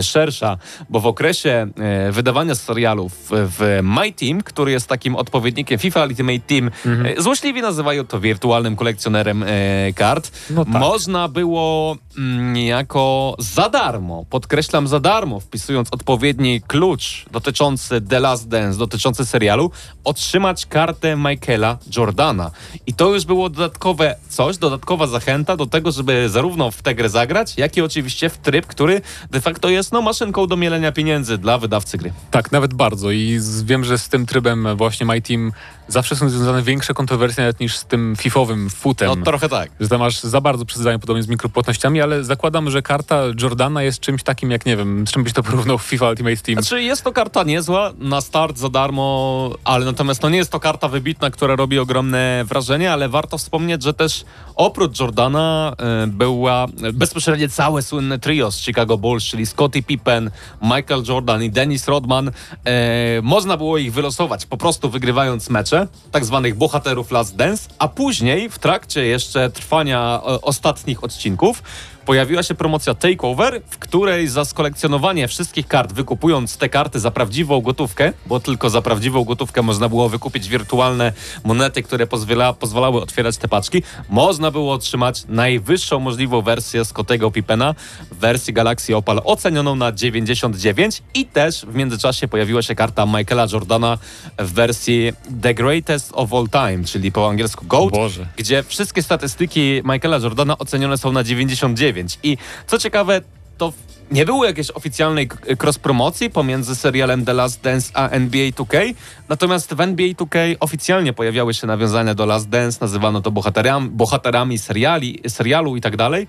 [0.01, 0.57] szersza,
[0.89, 6.39] bo w okresie e, wydawania serialów w, My Team, który jest takim odpowiednikiem FIFA Ultimate
[6.39, 6.71] Team,
[7.05, 9.47] e, złośliwi nazywają to wirtualnym kolekcjonerem e,
[9.93, 10.73] kart, No tak.
[10.73, 18.47] można było mm, niejako za darmo, podkreślam za darmo, wpisując odpowiedni klucz dotyczący The Last
[18.47, 19.71] Dance, dotyczący serialu,
[20.03, 22.51] otrzymać kartę Michaela Jordana.
[22.87, 27.09] I to już było dodatkowe coś, dodatkowa zachęta do tego, żeby zarówno w tę grę
[27.09, 29.01] zagrać, jak i oczywiście w tryb, który
[29.31, 32.13] de facto jest no, maszynką do mielenia pieniędzy dla wydawcy gry.
[32.31, 33.11] Tak, nawet bardzo.
[33.11, 35.51] I z, wiem, że z tym trybem właśnie My Team
[35.87, 39.07] zawsze są związane większe kontrowersje nawet niż z tym fifowym footem.
[39.07, 39.71] No trochę tak.
[39.79, 43.99] że tam aż za bardzo przesadzają podobnie z mikropłatnościami, ale zakładam, że karta Jordana jest
[43.99, 46.61] czymś takim jak, nie wiem, z czym byś to porównał w FIFA Ultimate Team.
[46.61, 50.59] Znaczy jest to karta niezła, na start za darmo, ale natomiast to nie jest to
[50.59, 56.67] karta wybitna, która robi ogromne wrażenie, ale warto wspomnieć, że też oprócz Jordana e, była
[56.93, 60.31] bezpośrednio całe słynne trio z Chicago Bulls, czyli Scottie Pippen,
[60.61, 62.31] Michael Jordan i Dennis Rodman.
[62.65, 67.87] E, można było ich wylosować po prostu wygrywając mecze, tak zwanych bohaterów Last Dance, a
[67.87, 71.63] później w trakcie jeszcze trwania e, ostatnich odcinków
[72.05, 77.61] pojawiła się promocja Takeover, w której za skolekcjonowanie wszystkich kart, wykupując te karty za prawdziwą
[77.61, 83.37] gotówkę, bo tylko za prawdziwą gotówkę można było wykupić wirtualne monety, które pozwala, pozwalały otwierać
[83.37, 87.75] te paczki, można było otrzymać najwyższą możliwą wersję Scottego Pippena
[88.11, 93.47] w wersji Galaxy Opal ocenioną na 99 i też w międzyczasie pojawiła się karta Michaela
[93.51, 93.97] Jordana
[94.39, 98.27] w wersji The Greatest of All Time, czyli po angielsku GOAT, Boże.
[98.37, 101.90] gdzie wszystkie statystyki Michaela Jordana ocenione są na 99.
[102.23, 102.37] I
[102.67, 103.21] co ciekawe,
[103.57, 103.73] to
[104.11, 105.29] nie było jakiejś oficjalnej
[105.63, 108.95] cross-promocji pomiędzy serialem The Last Dance a NBA 2K,
[109.29, 114.57] natomiast w NBA 2K oficjalnie pojawiały się nawiązania do Last Dance, nazywano to bohaterami, bohaterami
[114.57, 116.27] seriali, serialu i tak dalej.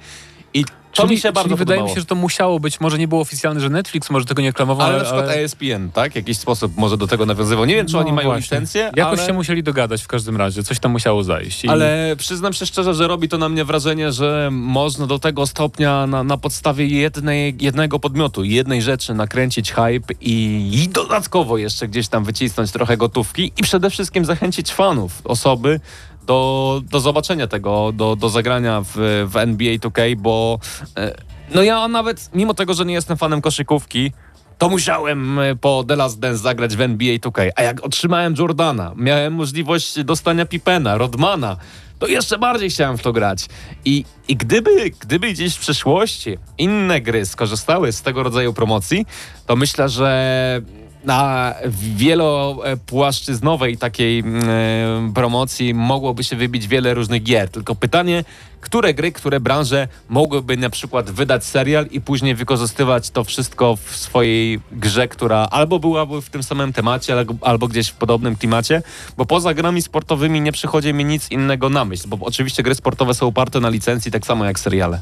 [0.55, 0.65] I
[0.95, 3.21] to mi się bardzo czyli wydaje mi się, że to musiało być, może nie było
[3.21, 5.43] oficjalne, że Netflix może tego nie reklamował, Ale ale, na przykład ale...
[5.43, 6.13] ESPN, tak?
[6.13, 7.65] W jakiś sposób może do tego nawiązywał.
[7.65, 8.43] Nie wiem, czy No oni mają właśnie.
[8.43, 9.27] licencję, Jakoś ale...
[9.27, 11.65] się musieli dogadać w każdym razie, coś tam musiało zajść.
[11.65, 11.69] I...
[11.69, 16.07] Ale przyznam się szczerze, że robi to na mnie wrażenie, że można do tego stopnia
[16.07, 22.09] na, na podstawie jednej, jednego podmiotu, jednej rzeczy nakręcić hype i, i dodatkowo jeszcze gdzieś
[22.09, 25.81] tam wycisnąć trochę gotówki i przede wszystkim zachęcić fanów, osoby
[26.27, 30.59] do, do zobaczenia tego, do, do zagrania w, w NBA 2K, bo
[30.97, 31.15] e,
[31.55, 34.13] no ja nawet, mimo tego, że nie jestem fanem koszykówki,
[34.59, 37.51] to musiałem e, po The Last Dance zagrać w NBA 2K.
[37.57, 41.57] A jak otrzymałem Jordana, miałem możliwość dostania Pippena, Rodmana,
[41.99, 43.49] to jeszcze bardziej chciałem w to grać.
[43.85, 49.07] I, i gdyby, gdyby gdzieś w przyszłości inne gry skorzystały z tego rodzaju promocji,
[49.47, 50.61] to myślę, że
[51.05, 51.55] na
[51.97, 57.49] wielopłaszczyznowej takiej mm, e, promocji mogłoby się wybić wiele różnych gier.
[57.49, 58.25] Tylko pytanie,
[58.61, 63.97] które gry, które branże mogłyby na przykład wydać serial i później wykorzystywać to wszystko w
[63.97, 68.83] swojej grze, która albo byłaby w tym samym temacie, albo, gdzieś w podobnym klimacie,
[69.17, 73.15] bo poza grami sportowymi nie przychodzi mi nic innego na myśl, bo oczywiście gry sportowe
[73.15, 75.01] są oparte na licencji tak samo jak seriale.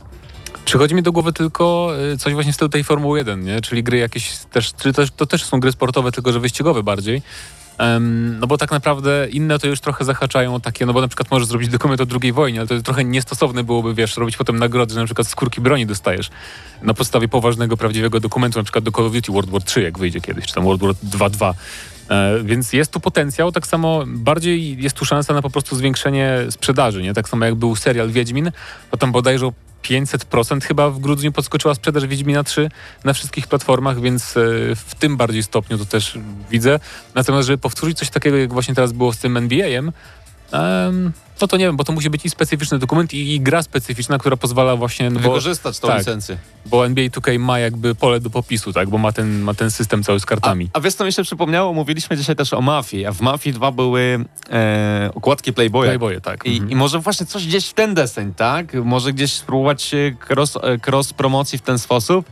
[0.64, 3.60] Przychodzi mi do głowy tylko y, coś właśnie z stylu tej Formuły 1, nie?
[3.60, 7.22] czyli gry jakieś też, czy też, to też są gry sportowe, tylko że wyścigowe bardziej.
[7.80, 11.30] Em, no bo tak naprawdę inne to już trochę zahaczają takie, no bo na przykład
[11.30, 14.94] możesz zrobić dokument o II wojnie, ale to trochę niestosowne byłoby, wiesz, robić potem nagrody,
[14.94, 16.30] że na przykład skórki broni dostajesz
[16.82, 19.98] na podstawie poważnego, prawdziwego dokumentu, na przykład do Call of Duty World War 3, jak
[19.98, 21.54] wyjdzie kiedyś, czy tam World War 2.2.
[22.10, 26.38] E, więc jest tu potencjał, tak samo bardziej jest tu szansa na po prostu zwiększenie
[26.50, 27.14] sprzedaży, nie?
[27.14, 28.50] Tak samo jak był serial Wiedźmin,
[28.90, 29.52] to tam bodajże o
[29.82, 32.68] 500% chyba w grudniu podskoczyła sprzedaż Wiedźmina 3
[33.04, 34.40] na wszystkich platformach, więc e,
[34.76, 36.18] w tym bardziej stopniu to też
[36.50, 36.80] widzę.
[37.14, 39.92] Natomiast, żeby powtórzyć coś takiego, jak właśnie teraz było z tym NBA-em, em,
[41.40, 44.18] no to nie wiem, bo to musi być i specyficzny dokument, i, i gra specyficzna,
[44.18, 45.10] która pozwala właśnie...
[45.10, 45.98] No bo, Wykorzystać tą tak.
[45.98, 46.38] licencję.
[46.66, 48.88] bo NBA 2K ma jakby pole do popisu, tak?
[48.90, 50.70] Bo ma ten, ma ten system cały z A, kartami.
[50.72, 51.72] a wiesz, co mi się przypomniało?
[51.72, 55.86] Mówiliśmy dzisiaj też o Mafii, a w Mafii 2 były e, okładki Playboya.
[55.88, 56.46] Playboye, tak.
[56.46, 56.70] I, Mhm.
[56.70, 58.74] I może właśnie coś gdzieś w ten deseń, tak?
[58.74, 59.90] Może gdzieś spróbować
[60.30, 62.26] cross, e, cross promocji w ten sposób.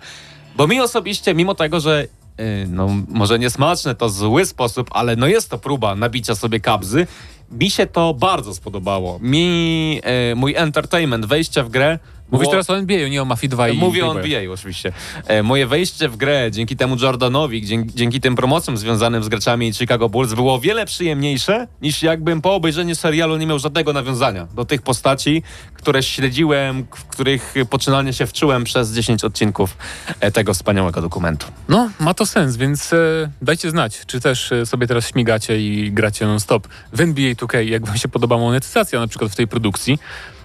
[0.56, 2.06] Bo mi osobiście, mimo tego, że
[2.36, 7.06] e, no, może niesmaczne to zły sposób, ale no jest to próba nabicia sobie kabzy,
[7.50, 9.18] mi się to bardzo spodobało.
[9.22, 11.98] Mi, e, mój entertainment, wejście w grę
[12.30, 14.16] Mówisz teraz o NBA, nie o Mafii 2 i Mówię o.
[14.16, 14.92] NBA oczywiście.
[15.26, 19.72] E, moje wejście w grę dzięki temu Jordanowi, dzięki, dzięki tym promocjom związanym z graczami
[19.72, 24.46] Chicago Bulls było o wiele przyjemniejsze niż jakbym po obejrzeniu serialu nie miał żadnego nawiązania
[24.54, 25.42] do tych postaci,
[25.74, 29.76] które śledziłem, w których poczynanie się wczułem przez 10 odcinków
[30.20, 31.46] e, tego wspaniałego dokumentu.
[31.68, 32.96] No, ma to sens, więc e,
[33.42, 37.86] dajcie znać, czy też e, sobie teraz śmigacie i gracie non-stop w NBA 2K, jak
[37.86, 39.98] wam się podoba monetyzacja na przykład w tej produkcji.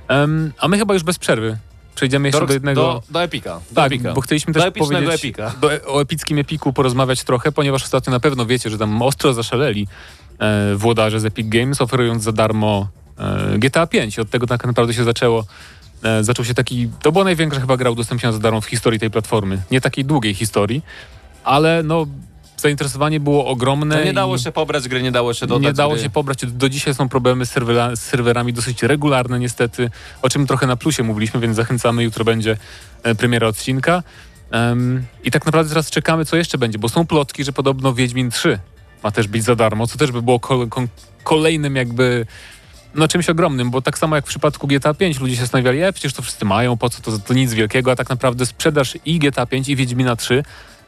[0.07, 1.57] Em, a my chyba już bez przerwy
[1.95, 2.81] przejdziemy jeszcze Do, do, jednego...
[2.81, 3.59] do, do Epika.
[3.69, 4.13] Do Tak, Epika.
[4.13, 5.53] bo chcieliśmy do też epicnego powiedzieć Epika.
[5.61, 9.87] Do, o epickim Epiku porozmawiać trochę, ponieważ ostatnio na pewno wiecie, że tam ostro zaszaleli
[10.39, 12.87] e, włodarze z Epic Games, oferując za darmo
[13.17, 14.19] e, GTA 5.
[14.19, 15.45] Od tego tak naprawdę się zaczęło.
[16.03, 16.89] E, zaczął się taki.
[17.01, 19.61] To była największa chyba gra udostępniona za darmo w historii tej platformy.
[19.71, 20.81] Nie takiej długiej historii,
[21.43, 22.05] ale no.
[22.63, 23.95] Zainteresowanie było ogromne.
[23.97, 26.03] No nie dało się pobrać gry, nie dało się dodać nie dało gry.
[26.03, 26.45] się pobrać.
[26.45, 29.89] Do dzisiaj są problemy z, serwera, z serwerami dosyć regularne niestety,
[30.21, 32.03] o czym trochę na plusie mówiliśmy, więc zachęcamy.
[32.03, 32.57] Jutro będzie
[33.03, 34.03] e, premiera odcinka.
[34.51, 38.31] Em, I tak naprawdę teraz czekamy, co jeszcze będzie, bo są plotki, że podobno Wiedźmin
[38.31, 38.59] 3
[39.03, 40.67] ma też być za darmo, co też by było kol-
[41.23, 42.25] kolejnym jakby
[42.95, 45.93] no czymś ogromnym, bo tak samo jak w przypadku GTA 5 ludzie się zastanawiali, e,
[45.93, 49.19] przecież to wszyscy mają, po co to, to nic wielkiego, a tak naprawdę sprzedaż i
[49.19, 50.43] GTA 5 i Wiedźmina 3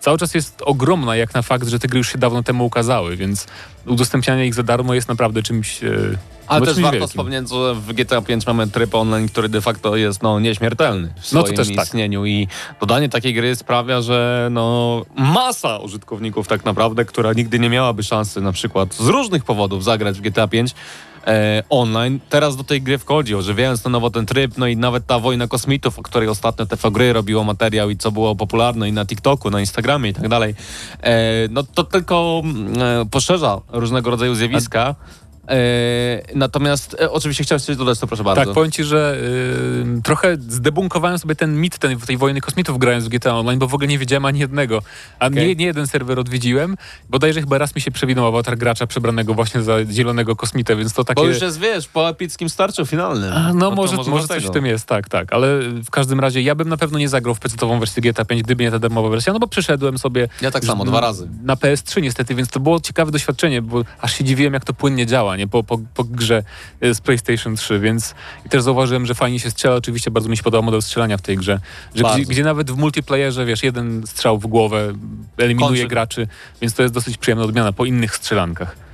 [0.05, 3.15] cały czas jest ogromna jak na fakt, że te gry już się dawno temu ukazały,
[3.15, 3.47] więc
[3.85, 5.87] udostępnianie ich za darmo jest naprawdę czymś e,
[6.47, 7.07] Ale no, też warto wielkim.
[7.07, 11.31] wspomnieć, że w GTA 5 mamy tryb online, który de facto jest no, nieśmiertelny w
[11.33, 11.85] No swoim to też tak.
[11.85, 12.47] istnieniu i
[12.79, 18.41] dodanie takiej gry sprawia, że no, masa użytkowników tak naprawdę, która nigdy nie miałaby szansy
[18.41, 20.71] na przykład z różnych powodów zagrać w GTA 5
[21.27, 25.05] e, online, teraz do tej gry wchodzi, ożywiając na nowo ten tryb, no i nawet
[25.07, 28.93] ta wojna kosmitów, o której ostatnio TV Gry robiło materiał i co było popularne i
[28.93, 30.55] na TikToku, na Instagramie i tak dalej,
[31.01, 34.95] e, no to tylko mm, e, poszerza różnego rodzaju zjawiska.
[35.11, 35.24] E,
[36.35, 38.45] natomiast e, oczywiście chciałem coś dodać, to proszę bardzo.
[38.45, 39.17] Tak, powiem ci, że
[39.97, 43.67] y, trochę zdebunkowałem sobie ten mit ten, tej wojny kosmitów grając w GTA Online, bo
[43.67, 44.81] w ogóle nie wiedziałem ani jednego.
[45.19, 45.47] A Okej.
[45.47, 46.75] nie, nie jeden serwer odwiedziłem,
[47.09, 51.03] bodajże chyba raz mi się przewinął awatar gracza przebranego właśnie za zielonego kosmitę, więc to
[51.03, 51.21] takie...
[51.21, 53.33] Bo już jest, wiesz, po epickim starciu finalnym.
[53.33, 55.33] A, no, to może, może, coś w tym jest, tak, tak.
[55.33, 58.43] Ale w każdym razie ja bym na pewno nie zagrał w PC-ową wersję GTA 5,
[58.43, 60.27] gdyby nie ta darmowa wersja, no bo przeszedłem sobie...
[60.41, 61.29] Ja tak samo, dwa razy.
[61.43, 65.05] Na PS3 niestety, więc to było ciekawe doświadczenie, bo aż się dziwiłem, jak to płynnie
[65.05, 65.47] działa, nie?
[65.47, 66.43] Po, po, po grze
[66.83, 68.15] y, z PlayStation 3, więc
[68.45, 69.75] i też zauważyłem, że fajnie się strzela.
[69.75, 71.59] Oczywiście bardzo mi się podobał model strzelania w tej grze,
[71.95, 74.93] gdzie, gdzie nawet w multiplayerze, wiesz, jeden strzał w głowę
[75.37, 75.87] eliminuje Kończy.
[75.87, 76.27] graczy,
[76.61, 78.84] więc to jest dosyć przyjemna odmiana po innych strzelankach.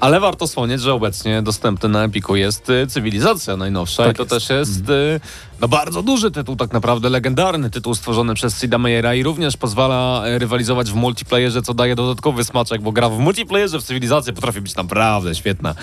[0.00, 4.22] Ale warto wspomnieć, że obecnie dostępny na Epiku jest y, Cywilizacja najnowsza Tak i to
[4.22, 4.48] jest.
[4.48, 5.20] też jest y,
[5.60, 10.28] no, bardzo duży tytuł, tak naprawdę legendarny tytuł stworzony przez Sida Meyera i również pozwala
[10.28, 14.60] y, rywalizować w multiplayerze, co daje dodatkowy smaczek, bo gra w multiplayerze w Cywilizację potrafi
[14.60, 15.74] być naprawdę świetna,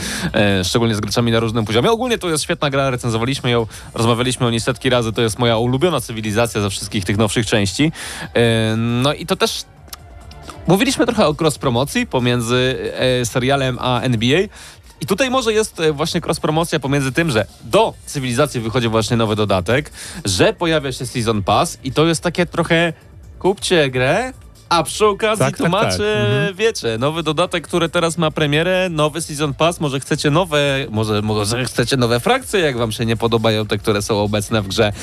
[0.64, 1.92] szczególnie z graczami na różnym poziomie.
[1.92, 5.58] Ogólnie to jest świetna gra, recenzowaliśmy ją, rozmawialiśmy o niej setki razy, to jest moja
[5.58, 7.92] ulubiona Cywilizacja ze wszystkich tych nowszych części.
[8.78, 9.64] No i to też
[10.68, 14.40] Mówiliśmy trochę o cross-promocji pomiędzy e, serialem a NBA.
[15.02, 19.36] I tutaj może jest e, właśnie cross-promocja pomiędzy tym, że do cywilizacji wychodzi właśnie nowy
[19.36, 19.92] dodatek,
[20.26, 22.94] że pojawia się Season Pass i to jest takie trochę
[23.40, 24.34] kupcie grę,
[24.72, 26.30] a przy okazji Tak, tak, tłumaczy, tak.
[26.30, 26.56] Mhm.
[26.56, 31.66] wiecie, nowy dodatek, który teraz ma premierę, nowy Season Pass, może chcecie nowe, może, może
[31.66, 34.94] chcecie nowe frakcje, jak wam się nie podobają te, które są obecne w grze.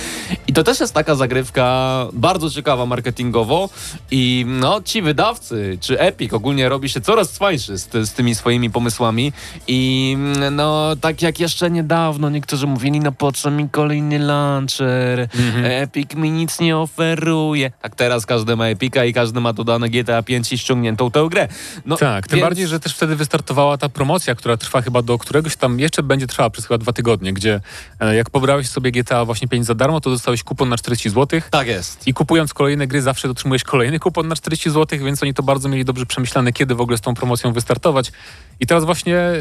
[0.46, 3.68] I to też jest taka zagrywka bardzo ciekawa marketingowo
[4.10, 8.70] i no ci wydawcy, czy Epic ogólnie robi się coraz cwańszy z, z tymi swoimi
[8.70, 9.32] pomysłami
[9.66, 10.16] i
[10.50, 15.28] no tak jak jeszcze niedawno niektórzy mówili, no po co mi kolejny launcher,
[15.64, 17.70] Epic mi nic nie oferuje.
[17.82, 21.48] Tak teraz każdy ma Epica i każdy ma dodane GTA 5 i ściągniętą tę grę.
[21.86, 25.18] No, Tak, tym więc- bardziej, że też wtedy wystartowała ta promocja, która trwa chyba do
[25.18, 27.60] któregoś tam, jeszcze będzie trwała przez chyba dwa tygodnie, gdzie
[28.00, 31.40] e, jak pobrałeś sobie GTA właśnie 5 za darmo, to dostałeś kupon na 40 zł.
[31.50, 32.06] Tak jest.
[32.06, 35.68] I kupując kolejne gry, zawsze otrzymujesz kolejny kupon na 40 zł, więc oni to bardzo
[35.68, 38.12] mieli dobrze przemyślane, kiedy w ogóle z tą promocją wystartować.
[38.60, 39.34] I teraz właśnie e,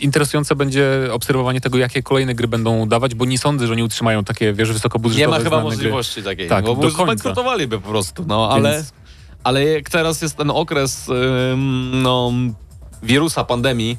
[0.00, 4.24] interesujące będzie obserwowanie tego, jakie kolejne gry będą dawać, bo nie sądzę, że oni utrzymają
[4.24, 5.76] takie, wiesz, wysokobudżetowe Nie ma chyba znane gry.
[5.76, 8.92] możliwości takiej, Tak, bo zbankrutowaliby po prostu, no ale, Więc-
[9.46, 11.06] ale jak teraz jest ten okres
[11.92, 12.32] no,
[13.02, 13.98] wirusa, pandemii,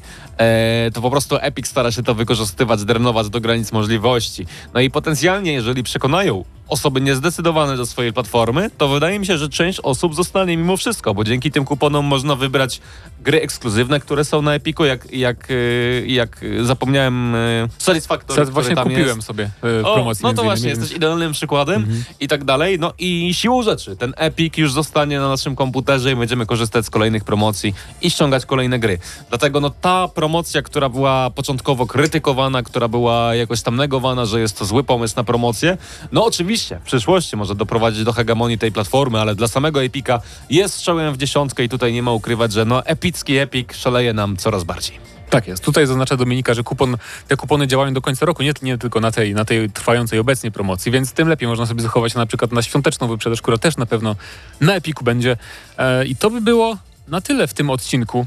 [0.93, 4.45] to po prostu Epic stara się to wykorzystywać, drenować do granic możliwości.
[4.73, 9.49] No i potencjalnie, jeżeli przekonają osoby niezdecydowane do swojej platformy, to wydaje mi się, że
[9.49, 12.81] część osób zostanie mimo wszystko, bo dzięki tym kuponom można wybrać
[13.21, 18.75] gry ekskluzywne, które są na Epiku, jak, jak, y, jak zapomniałem, y, Satisfactory, który właśnie
[18.75, 19.27] kupiłem jest.
[19.27, 20.23] sobie e, O, promocji.
[20.23, 21.88] no to właśnie, jesteś idealnym przykładem
[22.19, 22.79] i tak dalej.
[22.79, 26.89] No i siłą rzeczy, ten Epic już zostanie na naszym komputerze i będziemy korzystać z
[26.89, 28.97] kolejnych promocji i ściągać kolejne gry.
[29.29, 30.26] Dlatego no ta promocja,
[30.63, 35.23] która była początkowo krytykowana, która była jakoś tam negowana, że jest to zły pomysł na
[35.23, 35.78] promocję,
[36.11, 40.73] no oczywiście w przyszłości może doprowadzić do hegemonii tej platformy, ale dla samego Epika jest
[40.73, 44.63] strzałem w dziesiątkę i tutaj nie ma ukrywać, że no epicki Epic szaleje nam coraz
[44.63, 45.07] bardziej.
[45.30, 45.63] Tak jest.
[45.63, 46.97] Tutaj zaznacza Dominika, że kupon,
[47.28, 50.51] te kupony działają do końca roku, nie, nie tylko na tej, na tej trwającej obecnie
[50.51, 53.86] promocji, więc tym lepiej można sobie zachować na przykład na świąteczną wyprzedaż, która też na
[53.86, 54.15] pewno
[54.61, 55.38] na Epiku będzie.
[55.78, 56.78] E, I to by było
[57.08, 58.26] na tyle w tym odcinku.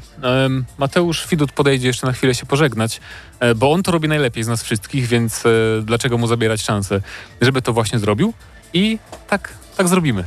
[0.79, 3.01] Mateusz Widut podejdzie jeszcze na chwilę się pożegnać,
[3.41, 5.51] e, bo on to robi najlepiej z nas wszystkich, więc e,
[5.83, 7.01] dlaczego mu zabierać szansę,
[7.41, 8.33] żeby to właśnie zrobił?
[8.75, 10.25] I tak, tak zrobimy.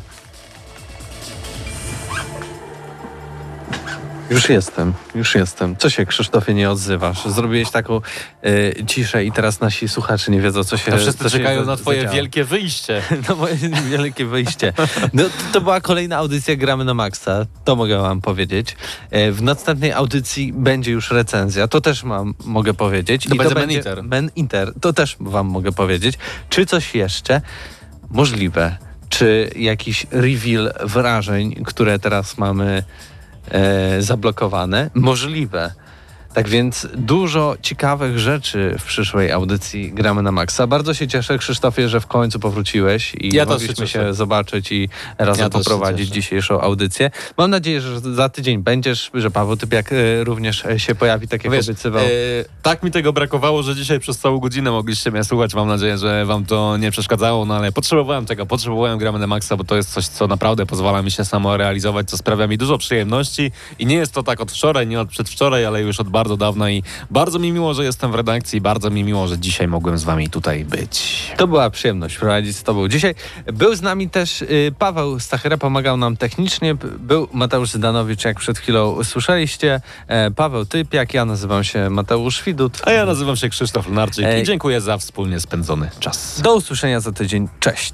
[4.34, 5.75] Już jestem, już jestem.
[5.77, 7.25] Co się, Krzysztofie, nie odzywasz?
[7.25, 8.01] Zrobiłeś taką
[8.43, 11.59] e, ciszę i teraz nasi słuchacze nie wiedzą, co się To wszyscy co się czekają
[11.65, 12.15] za- na twoje zadziało.
[12.15, 13.01] wielkie wyjście.
[13.29, 13.55] No moje
[13.89, 14.73] wielkie wyjście.
[15.13, 18.75] No, to, to była kolejna audycja Gramy na Maxa, to mogę wam powiedzieć.
[19.11, 23.25] E, W następnej audycji będzie już recenzja, to też mam, mogę powiedzieć.
[23.29, 24.03] To będzie Ben Inter.
[24.03, 26.17] Ben Inter, to też wam mogę powiedzieć.
[26.49, 27.41] Czy coś jeszcze?
[28.09, 28.77] Możliwe.
[29.09, 32.84] Czy jakiś reveal wrażeń, które teraz mamy
[33.51, 34.89] e, zablokowane?
[34.93, 35.71] Możliwe.
[36.34, 40.67] Tak więc dużo ciekawych rzeczy w przyszłej audycji Gramy na Maxa.
[40.67, 45.43] Bardzo się cieszę, Krzysztofie, że w końcu powróciłeś i Ja mogliśmy się zobaczyć i razem
[45.43, 47.11] Ja poprowadzić dzisiejszą audycję.
[47.38, 51.43] Mam nadzieję, że za tydzień będziesz, że Paweł Typiak e, również e, się pojawi, tak
[51.43, 52.03] jak Wiesz, obiecywał.
[52.03, 52.09] e,
[52.61, 55.53] tak mi tego brakowało, że dzisiaj przez całą godzinę mogliście mnie słuchać.
[55.55, 59.57] Mam nadzieję, że wam to nie przeszkadzało, no ale potrzebowałem tego, potrzebowałem gramy na maksa,
[59.57, 62.77] bo to jest coś, co naprawdę pozwala mi się samo realizować, co sprawia mi dużo
[62.77, 66.22] przyjemności i nie jest to tak od wczoraj, nie od przedwczoraj, ale już od bardzo
[66.38, 69.97] dawna i bardzo mi miło, że jestem w redakcji, bardzo mi miło, że dzisiaj mogłem
[69.97, 71.28] z wami tutaj być.
[71.38, 72.88] To była przyjemność prowadzić z Tobą.
[72.88, 73.15] Dzisiaj
[73.45, 76.76] był z nami też y, Paweł Stachera, pomagał nam technicznie.
[76.99, 79.82] Był Mateusz Zdanowicz, jak przed chwilą słyszeliście.
[80.07, 82.82] E, Paweł Typiak, ja nazywam się Mateusz Widut.
[82.86, 86.41] A ja nazywam się Krzysztof Lunarczyk i dziękuję za wspólnie spędzony czas.
[86.41, 87.47] Do usłyszenia za tydzień.
[87.59, 87.93] Cześć.